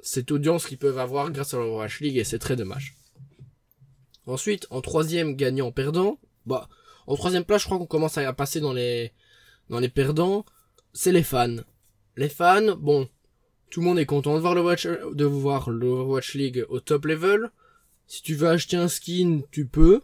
cette 0.00 0.30
audience 0.30 0.66
qu'ils 0.66 0.78
peuvent 0.78 0.98
avoir 0.98 1.30
grâce 1.30 1.54
à 1.54 1.58
leur 1.58 1.72
Watch 1.72 2.00
League 2.00 2.18
et 2.18 2.24
c'est 2.24 2.38
très 2.38 2.56
dommage. 2.56 2.94
Ensuite, 4.26 4.66
en 4.70 4.80
troisième 4.80 5.36
gagnant-perdant, 5.36 6.18
bah, 6.46 6.68
en 7.06 7.16
troisième 7.16 7.44
place, 7.44 7.62
je 7.62 7.66
crois 7.66 7.78
qu'on 7.78 7.86
commence 7.86 8.18
à 8.18 8.32
passer 8.32 8.60
dans 8.60 8.72
les, 8.72 9.12
dans 9.68 9.80
les 9.80 9.88
perdants, 9.88 10.44
c'est 10.92 11.12
les 11.12 11.22
fans. 11.22 11.56
Les 12.16 12.28
fans, 12.28 12.76
bon, 12.76 13.08
tout 13.70 13.80
le 13.80 13.86
monde 13.86 13.98
est 13.98 14.06
content 14.06 14.34
de 14.34 14.40
voir 14.40 14.54
le 14.54 14.62
Watch, 14.62 14.86
de 14.86 15.24
voir 15.24 15.70
le 15.70 16.02
Watch 16.02 16.34
League 16.34 16.64
au 16.68 16.80
top 16.80 17.06
level. 17.06 17.50
Si 18.06 18.22
tu 18.22 18.34
veux 18.34 18.48
acheter 18.48 18.76
un 18.76 18.88
skin, 18.88 19.40
tu 19.50 19.66
peux. 19.66 20.02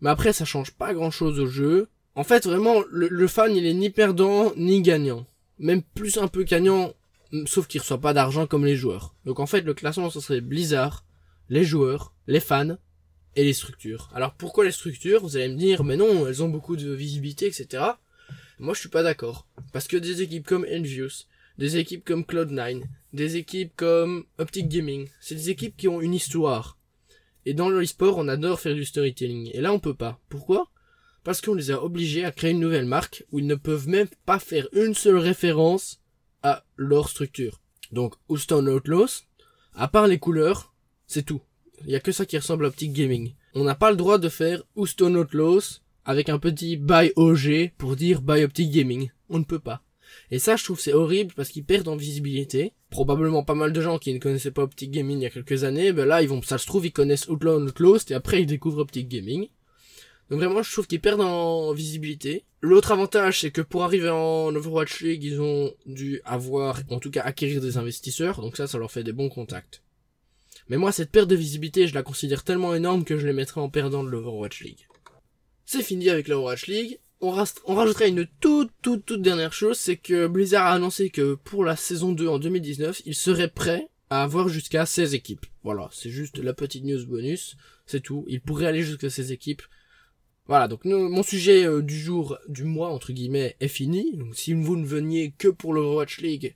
Mais 0.00 0.10
après, 0.10 0.32
ça 0.32 0.44
change 0.44 0.72
pas 0.72 0.92
grand 0.92 1.10
chose 1.10 1.38
au 1.38 1.46
jeu. 1.46 1.88
En 2.16 2.24
fait, 2.24 2.46
vraiment, 2.46 2.82
le, 2.90 3.26
fan, 3.26 3.54
il 3.54 3.66
est 3.66 3.74
ni 3.74 3.90
perdant, 3.90 4.52
ni 4.56 4.82
gagnant. 4.82 5.26
Même 5.58 5.82
plus 5.82 6.16
un 6.18 6.28
peu 6.28 6.44
gagnant, 6.44 6.94
sauf 7.46 7.66
qu'il 7.66 7.80
reçoit 7.80 8.00
pas 8.00 8.12
d'argent 8.12 8.46
comme 8.46 8.64
les 8.64 8.76
joueurs. 8.76 9.14
Donc 9.24 9.40
en 9.40 9.46
fait, 9.46 9.62
le 9.62 9.74
classement, 9.74 10.10
ce 10.10 10.20
serait 10.20 10.40
Blizzard, 10.40 11.04
les 11.48 11.64
joueurs, 11.64 12.12
les 12.26 12.40
fans, 12.40 12.76
et 13.36 13.44
les 13.44 13.52
structures. 13.52 14.10
Alors 14.14 14.34
pourquoi 14.34 14.64
les 14.64 14.70
structures? 14.70 15.22
Vous 15.22 15.36
allez 15.36 15.48
me 15.48 15.56
dire, 15.56 15.84
mais 15.84 15.96
non, 15.96 16.26
elles 16.26 16.42
ont 16.42 16.48
beaucoup 16.48 16.76
de 16.76 16.92
visibilité, 16.92 17.46
etc. 17.46 17.82
Moi, 18.58 18.74
je 18.74 18.80
suis 18.80 18.88
pas 18.88 19.02
d'accord. 19.02 19.46
Parce 19.72 19.88
que 19.88 19.96
des 19.96 20.22
équipes 20.22 20.46
comme 20.46 20.66
Envious, 20.70 21.26
des 21.58 21.76
équipes 21.76 22.04
comme 22.04 22.22
Cloud9, 22.22 22.82
des 23.12 23.36
équipes 23.36 23.72
comme 23.76 24.24
Optic 24.38 24.68
Gaming. 24.68 25.08
C'est 25.20 25.34
des 25.34 25.50
équipes 25.50 25.76
qui 25.76 25.88
ont 25.88 26.00
une 26.00 26.14
histoire. 26.14 26.78
Et 27.46 27.54
dans 27.54 27.68
le 27.68 27.84
sport 27.84 28.16
on 28.18 28.28
adore 28.28 28.60
faire 28.60 28.74
du 28.74 28.84
storytelling. 28.84 29.50
Et 29.52 29.60
là, 29.60 29.72
on 29.72 29.80
peut 29.80 29.94
pas. 29.94 30.20
Pourquoi? 30.28 30.68
Parce 31.24 31.40
qu'on 31.40 31.54
les 31.54 31.70
a 31.70 31.82
obligés 31.82 32.24
à 32.24 32.30
créer 32.30 32.52
une 32.52 32.60
nouvelle 32.60 32.84
marque 32.84 33.24
où 33.32 33.38
ils 33.38 33.46
ne 33.46 33.54
peuvent 33.54 33.88
même 33.88 34.08
pas 34.26 34.38
faire 34.38 34.68
une 34.72 34.94
seule 34.94 35.16
référence 35.16 36.00
à 36.42 36.64
leur 36.76 37.08
structure. 37.08 37.60
Donc, 37.92 38.14
Houston 38.28 38.66
Outlaws, 38.66 39.22
à 39.74 39.88
part 39.88 40.06
les 40.06 40.18
couleurs, 40.18 40.74
c'est 41.06 41.24
tout. 41.24 41.40
Il 41.86 41.90
y 41.90 41.96
a 41.96 42.00
que 42.00 42.12
ça 42.12 42.26
qui 42.26 42.36
ressemble 42.36 42.66
à 42.66 42.68
Optic 42.68 42.92
Gaming. 42.92 43.34
On 43.54 43.64
n'a 43.64 43.74
pas 43.74 43.90
le 43.90 43.96
droit 43.96 44.18
de 44.18 44.28
faire 44.28 44.62
Houston 44.76 45.14
Outlaws 45.14 45.80
avec 46.04 46.28
un 46.28 46.38
petit 46.38 46.76
buy 46.76 47.12
OG 47.16 47.72
pour 47.78 47.96
dire 47.96 48.20
buy 48.20 48.44
Optic 48.44 48.70
Gaming. 48.70 49.10
On 49.30 49.38
ne 49.38 49.44
peut 49.44 49.58
pas. 49.58 49.82
Et 50.30 50.38
ça, 50.38 50.56
je 50.56 50.64
trouve 50.64 50.80
c'est 50.80 50.92
horrible 50.92 51.32
parce 51.34 51.48
qu'ils 51.48 51.64
perdent 51.64 51.88
en 51.88 51.96
visibilité. 51.96 52.72
Probablement 52.90 53.42
pas 53.42 53.54
mal 53.54 53.72
de 53.72 53.80
gens 53.80 53.98
qui 53.98 54.12
ne 54.12 54.18
connaissaient 54.18 54.50
pas 54.50 54.62
Optic 54.62 54.90
Gaming 54.90 55.18
il 55.18 55.22
y 55.22 55.26
a 55.26 55.30
quelques 55.30 55.64
années, 55.64 55.92
ben 55.92 56.06
là, 56.06 56.22
ils 56.22 56.28
vont, 56.28 56.42
ça 56.42 56.58
se 56.58 56.66
trouve, 56.66 56.86
ils 56.86 56.92
connaissent 56.92 57.28
Outlaw 57.28 57.60
Outlost 57.60 58.10
et 58.10 58.14
après 58.14 58.42
ils 58.42 58.46
découvrent 58.46 58.80
Optic 58.80 59.08
Gaming. 59.08 59.48
Donc 60.30 60.40
vraiment, 60.40 60.62
je 60.62 60.72
trouve 60.72 60.86
qu'ils 60.86 61.00
perdent 61.00 61.20
en 61.20 61.72
visibilité. 61.72 62.44
L'autre 62.60 62.92
avantage, 62.92 63.40
c'est 63.40 63.50
que 63.50 63.60
pour 63.60 63.84
arriver 63.84 64.08
en 64.08 64.54
Overwatch 64.54 65.00
League, 65.00 65.22
ils 65.22 65.40
ont 65.40 65.74
dû 65.86 66.20
avoir, 66.24 66.80
en 66.90 66.98
tout 66.98 67.10
cas 67.10 67.22
acquérir 67.22 67.60
des 67.60 67.76
investisseurs, 67.76 68.40
donc 68.40 68.56
ça, 68.56 68.66
ça 68.66 68.78
leur 68.78 68.90
fait 68.90 69.04
des 69.04 69.12
bons 69.12 69.28
contacts. 69.28 69.82
Mais 70.68 70.78
moi, 70.78 70.92
cette 70.92 71.10
perte 71.10 71.28
de 71.28 71.36
visibilité, 71.36 71.86
je 71.86 71.94
la 71.94 72.02
considère 72.02 72.42
tellement 72.42 72.74
énorme 72.74 73.04
que 73.04 73.18
je 73.18 73.26
les 73.26 73.34
mettrais 73.34 73.60
en 73.60 73.68
perdant 73.68 74.02
de 74.02 74.08
l'Overwatch 74.08 74.62
League. 74.62 74.86
C'est 75.66 75.82
fini 75.82 76.08
avec 76.08 76.28
l'Overwatch 76.28 76.66
League. 76.66 77.00
On, 77.20 77.30
rajouterait 77.30 78.10
une 78.10 78.26
toute, 78.40 78.70
toute, 78.82 79.06
toute 79.06 79.22
dernière 79.22 79.52
chose, 79.52 79.78
c'est 79.78 79.96
que 79.96 80.26
Blizzard 80.26 80.66
a 80.66 80.72
annoncé 80.72 81.08
que 81.08 81.34
pour 81.34 81.64
la 81.64 81.76
saison 81.76 82.12
2 82.12 82.28
en 82.28 82.38
2019, 82.38 83.02
il 83.06 83.14
serait 83.14 83.48
prêt 83.48 83.88
à 84.10 84.22
avoir 84.22 84.48
jusqu'à 84.48 84.84
16 84.84 85.14
équipes. 85.14 85.46
Voilà, 85.62 85.88
c'est 85.90 86.10
juste 86.10 86.38
la 86.38 86.52
petite 86.52 86.84
news 86.84 87.06
bonus, 87.06 87.56
c'est 87.86 88.02
tout. 88.02 88.26
Il 88.28 88.42
pourrait 88.42 88.66
aller 88.66 88.82
jusqu'à 88.82 89.08
16 89.08 89.32
équipes. 89.32 89.62
Voilà, 90.46 90.68
donc 90.68 90.84
mon 90.84 91.22
sujet 91.22 91.64
euh, 91.64 91.80
du 91.80 91.98
jour, 91.98 92.38
du 92.48 92.64
mois, 92.64 92.90
entre 92.90 93.12
guillemets, 93.12 93.56
est 93.60 93.68
fini. 93.68 94.14
Donc 94.16 94.36
si 94.36 94.52
vous 94.52 94.76
ne 94.76 94.84
veniez 94.84 95.32
que 95.38 95.48
pour 95.48 95.72
l'Overwatch 95.72 96.20
League, 96.20 96.54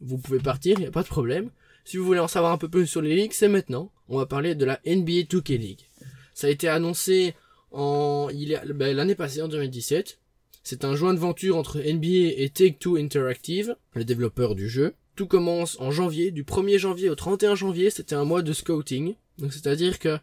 vous 0.00 0.18
pouvez 0.18 0.38
partir, 0.38 0.76
il 0.78 0.82
n'y 0.82 0.86
a 0.86 0.92
pas 0.92 1.02
de 1.02 1.08
problème. 1.08 1.50
Si 1.84 1.96
vous 1.96 2.04
voulez 2.04 2.20
en 2.20 2.28
savoir 2.28 2.52
un 2.52 2.58
peu 2.58 2.68
plus 2.68 2.86
sur 2.86 3.02
les 3.02 3.16
ligues, 3.16 3.32
c'est 3.32 3.48
maintenant. 3.48 3.90
On 4.08 4.18
va 4.18 4.26
parler 4.26 4.54
de 4.54 4.64
la 4.64 4.80
NBA 4.86 5.24
2K 5.28 5.58
League. 5.58 5.88
Ça 6.32 6.46
a 6.46 6.50
été 6.50 6.68
annoncé 6.68 7.34
en 7.72 8.28
ben, 8.74 8.94
l'année 8.94 9.14
passée, 9.14 9.42
en 9.42 9.48
2017. 9.48 10.20
C'est 10.62 10.84
un 10.84 10.94
joint 10.94 11.14
de 11.14 11.18
venture 11.18 11.56
entre 11.56 11.78
NBA 11.78 12.34
et 12.36 12.50
Take-Two 12.54 12.96
Interactive, 12.96 13.74
les 13.94 14.04
développeurs 14.04 14.54
du 14.54 14.68
jeu. 14.68 14.94
Tout 15.16 15.26
commence 15.26 15.80
en 15.80 15.90
janvier, 15.90 16.30
du 16.30 16.44
1er 16.44 16.78
janvier 16.78 17.10
au 17.10 17.14
31 17.14 17.54
janvier, 17.56 17.90
c'était 17.90 18.14
un 18.14 18.24
mois 18.24 18.42
de 18.42 18.52
scouting. 18.52 19.14
Donc 19.38 19.52
c'est-à-dire 19.52 19.98
que 19.98 20.18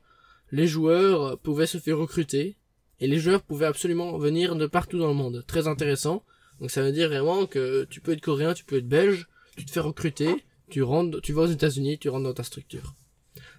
les 0.51 0.67
joueurs 0.67 1.37
pouvaient 1.39 1.65
se 1.65 1.79
faire 1.79 1.97
recruter 1.97 2.55
et 2.99 3.07
les 3.07 3.19
joueurs 3.19 3.41
pouvaient 3.41 3.65
absolument 3.65 4.17
venir 4.17 4.55
de 4.55 4.65
partout 4.65 4.99
dans 4.99 5.07
le 5.07 5.13
monde. 5.13 5.43
Très 5.47 5.67
intéressant. 5.67 6.23
Donc 6.59 6.71
ça 6.71 6.81
veut 6.81 6.91
dire 6.91 7.09
vraiment 7.09 7.45
que 7.45 7.85
tu 7.89 8.01
peux 8.01 8.13
être 8.13 8.21
coréen, 8.21 8.53
tu 8.53 8.63
peux 8.63 8.77
être 8.77 8.87
belge, 8.87 9.27
tu 9.57 9.65
te 9.65 9.71
fais 9.71 9.81
recruter, 9.81 10.45
tu 10.69 10.83
rentres, 10.83 11.21
tu 11.21 11.33
vas 11.33 11.43
aux 11.43 11.47
États-Unis, 11.47 11.99
tu 11.99 12.09
rentres 12.09 12.23
dans 12.23 12.33
ta 12.33 12.43
structure. 12.43 12.95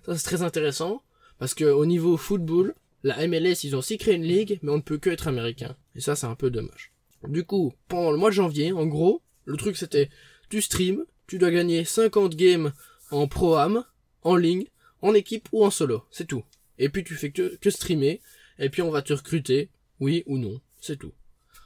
Ça 0.05 0.17
c'est 0.17 0.25
très 0.25 0.43
intéressant 0.43 1.03
parce 1.39 1.55
que 1.55 1.65
au 1.65 1.85
niveau 1.85 2.17
football, 2.17 2.75
la 3.03 3.27
MLS 3.27 3.65
ils 3.65 3.77
ont 3.77 3.81
aussi 3.81 3.99
créé 3.99 4.15
une 4.15 4.25
ligue, 4.25 4.59
mais 4.63 4.73
on 4.73 4.79
ne 4.79 4.83
peut 4.83 4.99
que 4.99 5.11
être 5.11 5.29
américain. 5.29 5.77
Et 5.95 6.01
ça 6.01 6.17
c'est 6.17 6.27
un 6.27 6.35
peu 6.35 6.51
dommage. 6.51 6.93
Du 7.29 7.45
coup, 7.45 7.75
pendant 7.89 8.13
le 8.13 8.19
mois 8.19 8.31
de 8.31 8.35
janvier, 8.35 8.73
en 8.73 8.87
gros, 8.87 9.23
le 9.45 9.57
truc 9.57 9.77
c'était 9.77 10.09
tu 10.49 10.63
stream, 10.63 11.05
tu 11.27 11.39
dois 11.39 11.51
gagner 11.51 11.85
50 11.85 12.35
games 12.35 12.73
en 13.11 13.29
pro-am, 13.29 13.85
en 14.23 14.37
ligne, 14.37 14.67
en 15.03 15.13
équipe 15.15 15.49
ou 15.53 15.65
en 15.65 15.71
solo, 15.71 16.05
c'est 16.11 16.27
tout. 16.27 16.45
Et 16.79 16.89
puis 16.89 17.05
tu 17.05 17.15
fais 17.15 17.31
que, 17.31 17.57
que 17.57 17.71
streamer, 17.71 18.21
et 18.59 18.69
puis 18.71 18.83
on 18.83 18.91
va 18.91 19.03
te 19.03 19.13
recruter, 19.13 19.71
oui 20.01 20.23
ou 20.27 20.39
non, 20.39 20.61
c'est 20.81 20.99
tout. 20.99 21.13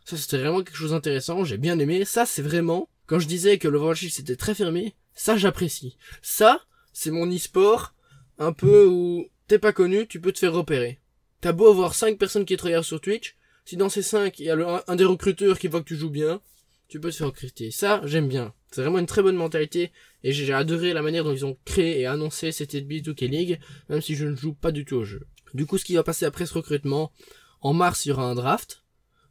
Ça 0.05 0.17
c'était 0.17 0.39
vraiment 0.39 0.63
quelque 0.63 0.77
chose 0.77 0.91
d'intéressant, 0.91 1.45
j'ai 1.45 1.59
bien 1.59 1.79
aimé, 1.79 2.05
ça 2.05 2.27
c'est 2.27 2.43
vraiment, 2.43 2.89
quand 3.07 3.19
je 3.19 3.29
disais 3.29 3.59
que 3.59 3.69
le 3.69 3.81
c'était 3.95 4.37
très 4.37 4.55
fermé, 4.55 4.95
ça 5.15 5.37
j'apprécie. 5.37 5.97
Ça, 6.23 6.61
c'est 6.93 7.11
mon 7.11 7.31
e-sport, 7.31 7.95
un 8.39 8.53
peu 8.53 8.87
où 8.87 9.27
t'es 9.49 9.59
pas 9.59 9.73
connu, 9.73 10.07
tu 10.07 10.21
peux 10.21 10.33
te 10.33 10.39
faire 10.39 10.53
repérer. 10.53 10.99
T'as 11.41 11.53
beau 11.53 11.69
avoir 11.69 11.95
5 11.95 12.19
personnes 12.19 12.45
qui 12.45 12.57
te 12.57 12.65
regardent 12.65 12.85
sur 12.85 13.01
Twitch, 13.01 13.37
si 13.65 13.77
dans 13.77 13.89
ces 13.89 14.03
5, 14.03 14.39
il 14.39 14.47
y 14.47 14.51
a 14.51 14.83
un, 14.87 14.97
des 14.97 15.05
recruteurs 15.05 15.59
qui 15.59 15.69
voit 15.69 15.81
que 15.81 15.89
tu 15.89 15.97
joues 15.97 16.11
bien, 16.11 16.41
tu 16.89 17.01
peux 17.01 17.11
te 17.11 17.17
faire 17.17 17.29
recruter. 17.29 17.71
Ça, 17.71 18.01
j'aime 18.05 18.29
bien. 18.29 18.53
C'est 18.71 18.83
vraiment 18.83 18.99
une 18.99 19.07
très 19.07 19.23
bonne 19.23 19.37
mentalité, 19.37 19.93
et 20.23 20.33
j'ai 20.33 20.53
adoré 20.53 20.93
la 20.93 21.03
manière 21.03 21.25
dont 21.25 21.33
ils 21.33 21.47
ont 21.47 21.57
créé 21.65 22.01
et 22.01 22.07
annoncé 22.07 22.53
cette 22.53 22.75
NBA 22.75 23.13
League, 23.21 23.61
même 23.89 24.01
si 24.01 24.15
je 24.15 24.27
ne 24.27 24.37
joue 24.37 24.55
pas 24.55 24.73
du 24.73 24.85
tout 24.85 24.97
au 24.97 25.05
jeu. 25.05 25.27
Du 25.55 25.67
coup, 25.67 25.79
ce 25.79 25.85
qui 25.85 25.95
va 25.95 26.03
passer 26.03 26.25
après 26.25 26.47
ce 26.47 26.55
recrutement, 26.55 27.13
en 27.61 27.73
mars, 27.73 28.05
il 28.05 28.11
y 28.11 28.13
aura 28.13 28.25
un 28.25 28.35
draft. 28.35 28.83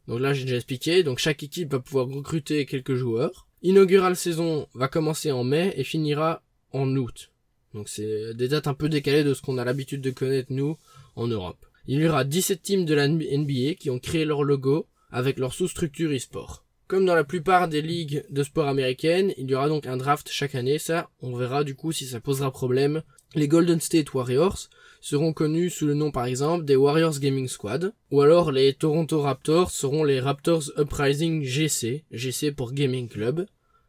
Donc 0.08 0.20
là, 0.20 0.32
j'ai 0.32 0.44
déjà 0.44 0.56
expliqué. 0.56 1.02
Donc 1.02 1.18
chaque 1.18 1.42
équipe 1.42 1.72
va 1.72 1.80
pouvoir 1.80 2.06
recruter 2.06 2.66
quelques 2.66 2.94
joueurs. 2.94 3.46
Inaugural 3.62 4.16
saison 4.16 4.66
va 4.74 4.88
commencer 4.88 5.32
en 5.32 5.44
mai 5.44 5.74
et 5.76 5.84
finira 5.84 6.42
en 6.72 6.96
août. 6.96 7.30
Donc 7.74 7.88
c'est 7.88 8.34
des 8.34 8.48
dates 8.48 8.66
un 8.66 8.74
peu 8.74 8.88
décalées 8.88 9.24
de 9.24 9.34
ce 9.34 9.42
qu'on 9.42 9.58
a 9.58 9.64
l'habitude 9.64 10.00
de 10.00 10.10
connaître 10.10 10.52
nous 10.52 10.76
en 11.14 11.26
Europe. 11.26 11.64
Il 11.86 12.00
y 12.00 12.08
aura 12.08 12.24
17 12.24 12.62
teams 12.62 12.84
de 12.84 12.94
la 12.94 13.08
NBA 13.08 13.74
qui 13.78 13.90
ont 13.90 13.98
créé 13.98 14.24
leur 14.24 14.44
logo 14.44 14.86
avec 15.10 15.38
leur 15.38 15.52
sous-structure 15.52 16.10
e-sport. 16.12 16.64
Comme 16.90 17.06
dans 17.06 17.14
la 17.14 17.22
plupart 17.22 17.68
des 17.68 17.82
ligues 17.82 18.24
de 18.30 18.42
sport 18.42 18.66
américaines, 18.66 19.32
il 19.38 19.48
y 19.48 19.54
aura 19.54 19.68
donc 19.68 19.86
un 19.86 19.96
draft 19.96 20.28
chaque 20.28 20.56
année. 20.56 20.80
Ça, 20.80 21.08
on 21.22 21.36
verra 21.36 21.62
du 21.62 21.76
coup 21.76 21.92
si 21.92 22.04
ça 22.04 22.18
posera 22.18 22.50
problème. 22.50 23.02
Les 23.36 23.46
Golden 23.46 23.80
State 23.80 24.12
Warriors 24.12 24.68
seront 25.00 25.32
connus 25.32 25.70
sous 25.70 25.86
le 25.86 25.94
nom 25.94 26.10
par 26.10 26.24
exemple 26.24 26.64
des 26.64 26.74
Warriors 26.74 27.20
Gaming 27.20 27.46
Squad, 27.46 27.94
ou 28.10 28.22
alors 28.22 28.50
les 28.50 28.74
Toronto 28.74 29.20
Raptors 29.20 29.70
seront 29.70 30.02
les 30.02 30.18
Raptors 30.18 30.64
Uprising 30.76 31.44
GC, 31.44 32.02
GC 32.10 32.50
pour 32.50 32.72
Gaming 32.72 33.06
Club, 33.06 33.46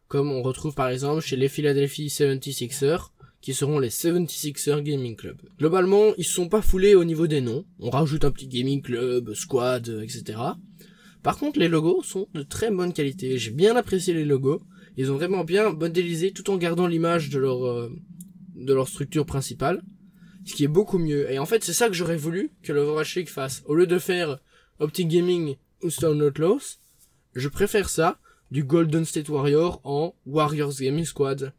comme 0.08 0.32
on 0.32 0.44
retrouve 0.44 0.76
par 0.76 0.90
exemple 0.90 1.22
chez 1.22 1.38
les 1.38 1.50
Philadelphia 1.50 2.06
76ers, 2.06 3.10
qui 3.42 3.56
seront 3.56 3.80
les 3.80 3.90
76ers 3.90 4.84
Gaming 4.84 5.16
Club. 5.16 5.42
Globalement, 5.58 6.14
ils 6.20 6.24
se 6.24 6.36
sont 6.36 6.50
pas 6.50 6.62
foulés 6.62 6.94
au 6.94 7.04
niveau 7.04 7.26
des 7.26 7.42
noms, 7.42 7.66
on 7.80 7.90
rajoute 7.90 8.26
un 8.26 8.32
petit 8.32 8.48
Gaming 8.48 8.84
Club, 8.84 9.34
Squad, 9.34 9.90
etc. 10.04 10.38
Par 11.24 11.38
contre, 11.38 11.60
les 11.60 11.68
logos 11.68 12.04
sont 12.04 12.28
de 12.34 12.42
très 12.42 12.72
bonne 12.72 12.94
qualité, 12.94 13.38
j'ai 13.38 13.52
bien 13.52 13.76
apprécié 13.76 14.14
les 14.14 14.26
logos, 14.26 14.62
ils 14.98 15.12
ont 15.12 15.16
vraiment 15.16 15.44
bien 15.44 15.72
modélisé 15.72 16.32
tout 16.32 16.50
en 16.50 16.58
gardant 16.58 16.88
l'image 16.88 17.30
de 17.30 17.40
leur, 17.40 17.66
euh, 17.66 17.90
de 18.56 18.74
leur 18.74 18.88
structure 18.88 19.26
principale 19.26 19.82
ce 20.46 20.56
qui 20.56 20.64
est 20.64 20.70
beaucoup 20.70 20.98
mieux. 20.98 21.32
Et 21.32 21.40
en 21.40 21.46
fait, 21.46 21.64
c'est 21.64 21.74
ça 21.74 21.88
que 21.88 21.94
j'aurais 21.94 22.18
voulu 22.18 22.52
que 22.64 22.74
l'Overwatch 22.74 23.16
League 23.16 23.30
fasse. 23.30 23.64
Au 23.66 23.76
lieu 23.76 23.88
de 23.88 24.00
faire 24.00 24.40
Optic 24.80 25.08
Gaming 25.08 25.56
ou 25.84 25.90
Stone 25.90 26.22
Outlaws, 26.22 26.78
je 27.36 27.48
préfère 27.48 27.90
ça 27.90 28.20
du 28.50 28.64
Golden 28.64 29.06
State 29.06 29.30
Warrior 29.30 29.80
en 29.84 30.14
Warriors 30.26 30.74
Gaming 30.80 31.06
Squad, 31.06 31.54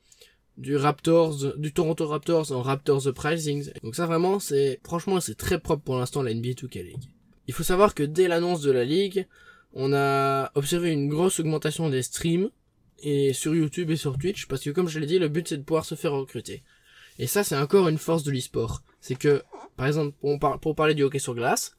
du 0.59 0.77
Raptors, 0.77 1.57
du 1.57 1.73
Toronto 1.73 2.07
Raptors 2.07 2.53
en 2.53 2.63
Raptors 2.63 3.07
Uprising. 3.09 3.71
Donc 3.83 3.95
ça 3.95 4.07
vraiment, 4.07 4.39
c'est, 4.39 4.81
franchement, 4.85 5.21
c'est 5.21 5.37
très 5.37 5.59
propre 5.59 5.85
pour 5.85 5.99
l'instant 5.99 6.23
la 6.23 6.35
NBA 6.35 6.51
2K 6.51 6.85
League. 6.85 7.09
Il 7.49 7.55
faut 7.55 7.63
savoir 7.63 7.95
que 7.95 8.03
dès 8.03 8.29
l'annonce 8.29 8.61
de 8.61 8.71
la 8.71 8.85
ligue, 8.85 9.27
on 9.75 9.93
a 9.93 10.51
observé 10.55 10.91
une 10.91 11.09
grosse 11.09 11.41
augmentation 11.41 11.89
des 11.89 12.03
streams 12.03 12.51
et 13.03 13.33
sur 13.33 13.55
YouTube 13.55 13.91
et 13.91 13.97
sur 13.97 14.19
Twitch 14.19 14.47
parce 14.47 14.63
que 14.63 14.71
comme 14.71 14.89
je 14.89 14.99
l'ai 14.99 15.07
dit, 15.07 15.19
le 15.19 15.29
but 15.29 15.49
c'est 15.49 15.57
de 15.57 15.63
pouvoir 15.63 15.85
se 15.85 15.95
faire 15.95 16.13
recruter. 16.13 16.63
Et 17.19 17.27
ça, 17.27 17.45
c'est 17.45 17.57
encore 17.57 17.89
une 17.89 17.99
force 17.99 18.25
de 18.25 18.31
l'e-sport. 18.31 18.83
C'est 19.01 19.17
que, 19.17 19.43
par 19.77 19.87
exemple, 19.87 20.17
pour, 20.61 20.75
parler 20.75 20.95
du 20.95 21.03
hockey 21.03 21.19
sur 21.19 21.35
glace, 21.35 21.77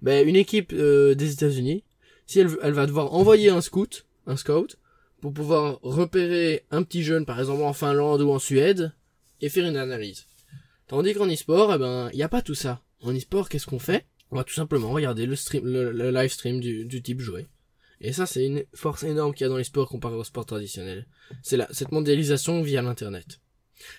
ben, 0.00 0.26
une 0.26 0.36
équipe 0.36 0.72
euh, 0.72 1.14
des 1.14 1.32
États-Unis, 1.32 1.84
si 2.26 2.40
elle, 2.40 2.50
elle 2.62 2.72
va 2.72 2.86
devoir 2.86 3.14
envoyer 3.14 3.50
un 3.50 3.60
scout, 3.60 4.06
un 4.26 4.36
scout, 4.36 4.78
pour 5.20 5.32
pouvoir 5.32 5.78
repérer 5.82 6.64
un 6.70 6.82
petit 6.82 7.02
jeune, 7.04 7.24
par 7.24 7.38
exemple 7.38 7.62
en 7.62 7.72
Finlande 7.72 8.22
ou 8.22 8.30
en 8.30 8.40
Suède, 8.40 8.92
et 9.40 9.48
faire 9.48 9.66
une 9.66 9.76
analyse. 9.76 10.26
Tandis 10.88 11.14
qu'en 11.14 11.30
e-sport, 11.30 11.72
eh 11.74 11.78
ben, 11.78 12.10
il 12.12 12.16
n'y 12.16 12.22
a 12.22 12.28
pas 12.28 12.42
tout 12.42 12.54
ça. 12.54 12.82
En 13.00 13.14
e-sport, 13.14 13.48
qu'est-ce 13.48 13.66
qu'on 13.66 13.78
fait? 13.78 14.04
On 14.32 14.36
va 14.36 14.44
tout 14.44 14.54
simplement 14.54 14.90
regarder 14.90 15.26
le 15.26 15.36
stream, 15.36 15.68
live 15.68 16.30
stream 16.32 16.58
du, 16.58 17.02
type 17.02 17.20
joué. 17.20 17.48
Et 18.00 18.14
ça, 18.14 18.24
c'est 18.24 18.46
une 18.46 18.64
force 18.72 19.02
énorme 19.02 19.34
qu'il 19.34 19.44
y 19.44 19.46
a 19.46 19.50
dans 19.50 19.58
les 19.58 19.64
sports 19.64 19.90
comparé 19.90 20.14
au 20.14 20.24
sport 20.24 20.46
traditionnel. 20.46 21.06
C'est 21.42 21.58
la, 21.58 21.68
cette 21.70 21.92
mondialisation 21.92 22.62
via 22.62 22.80
l'internet. 22.80 23.40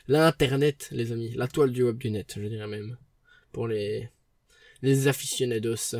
L'internet, 0.07 0.89
les 0.91 1.11
amis, 1.11 1.33
la 1.35 1.47
toile 1.47 1.71
du 1.71 1.83
web 1.83 1.99
du 1.99 2.09
net, 2.09 2.33
je 2.35 2.47
dirais 2.47 2.67
même, 2.67 2.97
pour 3.51 3.67
les 3.67 4.09
les 4.81 5.07
aficionados. 5.07 5.95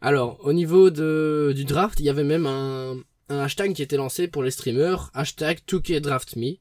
Alors, 0.00 0.40
au 0.42 0.54
niveau 0.54 0.88
de, 0.90 1.52
du 1.54 1.64
draft, 1.66 2.00
il 2.00 2.06
y 2.06 2.10
avait 2.10 2.24
même 2.24 2.46
un, 2.46 2.96
un 3.28 3.40
hashtag 3.40 3.74
qui 3.74 3.82
était 3.82 3.98
lancé 3.98 4.28
pour 4.28 4.42
les 4.42 4.50
streamers, 4.50 5.10
hashtag 5.12 5.60
2KDraftMe, 5.68 6.58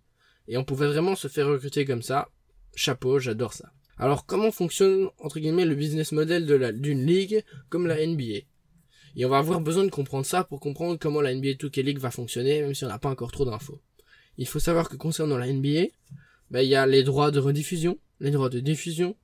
et 0.49 0.57
on 0.57 0.65
pouvait 0.65 0.87
vraiment 0.87 1.15
se 1.15 1.29
faire 1.29 1.47
recruter 1.47 1.85
comme 1.85 2.01
ça. 2.01 2.27
Chapeau, 2.75 3.17
j'adore 3.17 3.53
ça. 3.53 3.71
Alors, 4.03 4.25
comment 4.25 4.51
fonctionne, 4.51 5.07
entre 5.19 5.39
guillemets, 5.39 5.63
le 5.63 5.75
business 5.75 6.11
model 6.11 6.45
d'une 6.81 7.05
ligue 7.05 7.41
comme 7.69 7.87
la 7.87 8.05
NBA? 8.05 8.41
Et 9.15 9.25
on 9.25 9.29
va 9.29 9.37
avoir 9.37 9.61
besoin 9.61 9.85
de 9.85 9.89
comprendre 9.91 10.25
ça 10.25 10.43
pour 10.43 10.59
comprendre 10.59 10.99
comment 10.99 11.21
la 11.21 11.33
NBA 11.33 11.51
2K 11.51 11.83
League 11.83 11.99
va 11.99 12.11
fonctionner, 12.11 12.61
même 12.61 12.73
si 12.73 12.83
on 12.83 12.89
n'a 12.89 12.99
pas 12.99 13.07
encore 13.07 13.31
trop 13.31 13.45
d'infos. 13.45 13.79
Il 14.37 14.45
faut 14.45 14.59
savoir 14.59 14.89
que 14.89 14.97
concernant 14.97 15.37
la 15.37 15.47
NBA, 15.47 15.85
il 16.51 16.67
y 16.67 16.75
a 16.75 16.85
les 16.85 17.03
droits 17.03 17.31
de 17.31 17.39
rediffusion, 17.39 17.97
les 18.19 18.31
droits 18.31 18.49
de 18.49 18.59
diffusion, 18.59 19.15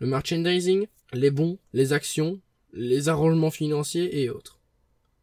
le 0.00 0.08
merchandising, 0.08 0.88
les 1.12 1.30
bons, 1.30 1.60
les 1.72 1.92
actions, 1.92 2.40
les 2.72 3.08
arrangements 3.08 3.52
financiers 3.52 4.20
et 4.20 4.30
autres. 4.30 4.58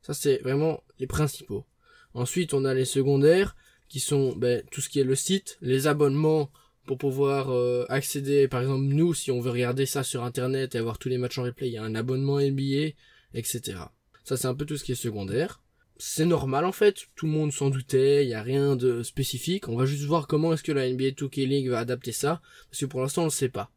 Ça, 0.04 0.13
c'est 0.13 0.38
vraiment 0.38 0.86
les 1.00 1.08
principaux. 1.08 1.65
Ensuite, 2.13 2.54
on 2.54 2.63
a 2.63 2.74
les 2.74 2.86
secondaires, 2.86 3.58
qui 3.89 4.00
sont 4.00 4.34
ben, 4.38 4.63
tout 4.71 4.80
ce 4.80 4.88
qui 4.88 5.02
est 5.02 5.04
le 5.04 5.15
site, 5.15 5.58
les 5.60 5.88
abonnements 5.88 6.50
pour 6.86 6.98
pouvoir 6.98 7.52
euh, 7.52 7.86
accéder, 7.89 8.48
par 8.48 8.62
exemple, 8.62 8.84
nous, 8.84 9.13
si 9.13 9.32
on 9.32 9.39
veut 9.39 9.52
regarder 9.52 9.86
ça 9.86 10.04
sur 10.04 10.24
Internet 10.24 10.76
et 10.76 10.80
avoir 10.80 10.98
tous 10.98 11.10
les 11.10 11.17
matchs 11.17 11.38
en 11.38 11.44
replay, 11.44 11.67
il 11.67 11.74
y 11.74 11.78
a 11.78 11.84
un 11.84 11.96
abonnement 11.96 12.39
NBA, 12.39 12.94
etc. 13.34 13.80
Ça, 14.24 14.38
c'est 14.38 14.48
un 14.48 14.56
peu 14.56 14.65
tout 14.65 14.78
ce 14.78 14.84
qui 14.84 14.91
est 14.91 14.96
secondaire. 14.96 15.62
C'est 15.98 16.26
normal 16.26 16.65
en 16.65 16.72
fait, 16.72 17.06
tout 17.15 17.28
le 17.28 17.32
monde 17.32 17.52
s'en 17.52 17.70
doutait, 17.70 18.26
il 18.26 18.30
y 18.30 18.34
a 18.34 18.41
rien 18.41 18.76
de 18.76 19.04
spécifique. 19.04 19.70
On 19.70 19.76
va 19.76 19.86
juste 19.86 20.06
voir 20.06 20.26
comment 20.26 20.52
est-ce 20.52 20.63
que 20.63 20.72
la 20.72 20.89
NBA 20.89 21.10
2K 21.10 21.48
League 21.48 21.70
va 21.70 21.78
adapter 21.78 22.12
ça, 22.12 22.41
parce 22.72 22.80
que 22.80 22.88
pour 22.88 23.02
l'instant 23.02 23.22
on 23.22 23.26
le 23.26 23.30
sait 23.30 23.50
pas. 23.50 23.70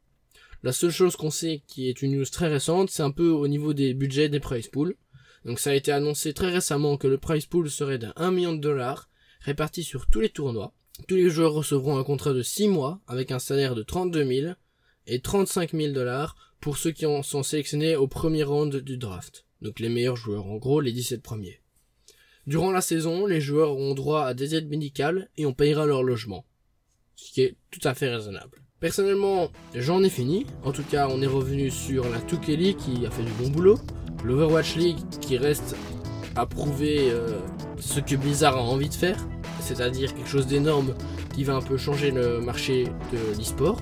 La 0.63 0.73
seule 0.73 0.91
chose 0.91 1.17
qu'on 1.17 1.31
sait 1.31 1.63
qui 1.67 1.91
est 1.91 2.01
une 2.01 2.17
news 2.17 2.25
très 2.25 2.49
récente, 2.49 2.89
c'est 2.89 3.03
un 3.03 3.11
peu 3.11 3.29
au 3.29 3.47
niveau 3.47 3.75
des 3.75 3.93
budgets 3.93 4.31
des 4.31 4.41
prize 4.41 4.69
pools. 4.69 4.97
Donc 5.45 5.59
ça 5.61 5.71
a 5.71 5.75
été 5.75 5.93
annoncé 5.93 6.33
très 6.33 6.51
récemment 6.51 6.97
que 6.97 7.07
le 7.07 7.19
prize 7.19 7.45
pool 7.45 7.69
serait 7.69 7.99
d'un 7.99 8.15
1 8.17 8.31
million 8.31 8.55
de 8.55 8.61
dollars, 8.61 9.11
réparti 9.41 9.83
sur 9.83 10.07
tous 10.07 10.21
les 10.21 10.31
tournois. 10.31 10.73
Tous 11.09 11.17
les 11.17 11.29
joueurs 11.29 11.53
recevront 11.53 11.99
un 11.99 12.05
contrat 12.05 12.33
de 12.33 12.43
6 12.43 12.69
mois 12.69 13.01
avec 13.07 13.33
un 13.33 13.39
salaire 13.39 13.75
de 13.75 13.83
32 13.83 14.25
000 14.25 14.55
et 15.07 15.21
35 15.21 15.73
000 15.73 15.93
dollars 15.93 16.37
pour 16.61 16.79
ceux 16.79 16.93
qui 16.93 17.05
sont 17.23 17.43
sélectionnés 17.43 17.97
au 17.97 18.07
premier 18.07 18.43
round 18.43 18.75
du 18.77 18.97
draft. 18.97 19.45
Donc 19.61 19.81
les 19.81 19.89
meilleurs 19.89 20.17
joueurs, 20.17 20.47
en 20.47 20.57
gros 20.57 20.81
les 20.81 20.93
17 20.93 21.23
premiers. 21.23 21.61
Durant 22.47 22.71
la 22.71 22.81
saison, 22.81 23.27
les 23.27 23.41
joueurs 23.41 23.71
auront 23.71 23.95
droit 23.95 24.25
à 24.25 24.35
des 24.35 24.55
aides 24.55 24.69
médicales 24.69 25.31
et 25.37 25.47
on 25.47 25.53
payera 25.53 25.85
leur 25.85 26.03
logement. 26.03 26.45
Ce 27.17 27.33
qui 27.33 27.43
est 27.43 27.57
tout 27.71 27.87
à 27.87 27.95
fait 27.95 28.09
raisonnable. 28.09 28.63
Personnellement, 28.81 29.51
j'en 29.75 30.03
ai 30.03 30.11
fini. 30.11 30.47
En 30.63 30.73
tout 30.73 30.83
cas, 30.83 31.09
on 31.11 31.23
est 31.23 31.27
revenu 31.27 31.71
sur 31.71 32.09
la 32.09 32.21
2 32.21 32.55
League 32.55 32.77
qui 32.77 33.05
a 33.07 33.11
fait 33.11 33.23
du 33.23 33.33
bon 33.33 33.49
boulot. 33.49 33.79
L'Overwatch 34.25 34.77
League 34.77 34.99
qui 35.21 35.39
reste 35.39 35.75
à 36.37 36.47
prouver 36.47 37.11
euh, 37.11 37.41
ce 37.79 38.01
que 38.01 38.17
Blizzard 38.17 38.57
a 38.57 38.63
envie 38.63 38.89
de 38.89 38.95
faire. 38.95 39.17
C'est-à-dire 39.61 40.15
quelque 40.15 40.29
chose 40.29 40.47
d'énorme 40.47 40.95
qui 41.35 41.45
va 41.45 41.55
un 41.57 41.63
peu 41.63 41.77
changer 41.77 42.11
le 42.11 42.41
marché 42.41 42.85
de 43.13 43.39
l'e-sport. 43.39 43.79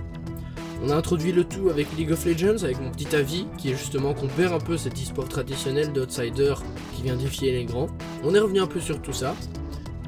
On 0.85 0.91
a 0.91 0.97
introduit 0.97 1.31
le 1.31 1.45
tout 1.45 1.69
avec 1.71 1.87
League 1.97 2.11
of 2.11 2.25
Legends, 2.25 2.65
avec 2.65 2.81
mon 2.81 2.91
petit 2.91 3.15
avis, 3.15 3.47
qui 3.57 3.71
est 3.71 3.77
justement 3.77 4.15
qu'on 4.15 4.27
perd 4.27 4.53
un 4.53 4.59
peu 4.59 4.77
cet 4.77 4.95
e-sport 4.95 5.29
traditionnel 5.29 5.93
d'outsider 5.93 6.55
qui 6.95 7.03
vient 7.03 7.15
défier 7.15 7.53
les 7.53 7.65
grands. 7.65 7.89
On 8.25 8.35
est 8.35 8.41
revenu 8.41 8.61
un 8.61 8.67
peu 8.67 8.81
sur 8.81 9.01
tout 9.01 9.13
ça. 9.13 9.37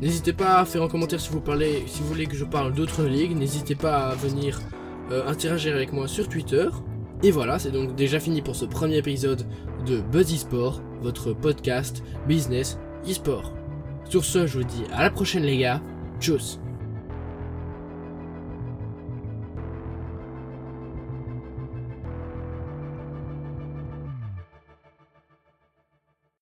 N'hésitez 0.02 0.32
pas 0.32 0.58
à 0.58 0.64
faire 0.64 0.82
un 0.82 0.88
commentaire 0.88 1.20
si 1.20 1.30
vous 1.30 1.40
parlez, 1.40 1.84
si 1.86 2.02
vous 2.02 2.08
voulez 2.08 2.26
que 2.26 2.34
je 2.34 2.44
parle 2.44 2.74
d'autres 2.74 3.04
ligues. 3.04 3.36
N'hésitez 3.36 3.76
pas 3.76 4.08
à 4.08 4.14
venir 4.16 4.60
euh, 5.12 5.26
interagir 5.28 5.76
avec 5.76 5.92
moi 5.92 6.08
sur 6.08 6.28
Twitter. 6.28 6.66
Et 7.22 7.30
voilà, 7.30 7.58
c'est 7.60 7.70
donc 7.70 7.94
déjà 7.94 8.18
fini 8.18 8.42
pour 8.42 8.56
ce 8.56 8.64
premier 8.64 8.98
épisode 8.98 9.46
de 9.86 10.00
Buzz 10.00 10.36
Sport, 10.36 10.82
votre 11.00 11.32
podcast 11.32 12.02
business 12.26 12.78
e-sport. 13.08 13.54
Sur 14.08 14.24
ce, 14.24 14.46
je 14.46 14.58
vous 14.58 14.64
dis 14.64 14.84
à 14.92 15.02
la 15.02 15.10
prochaine 15.10 15.42
les 15.42 15.58
gars. 15.58 15.80
Tchuss 16.20 16.58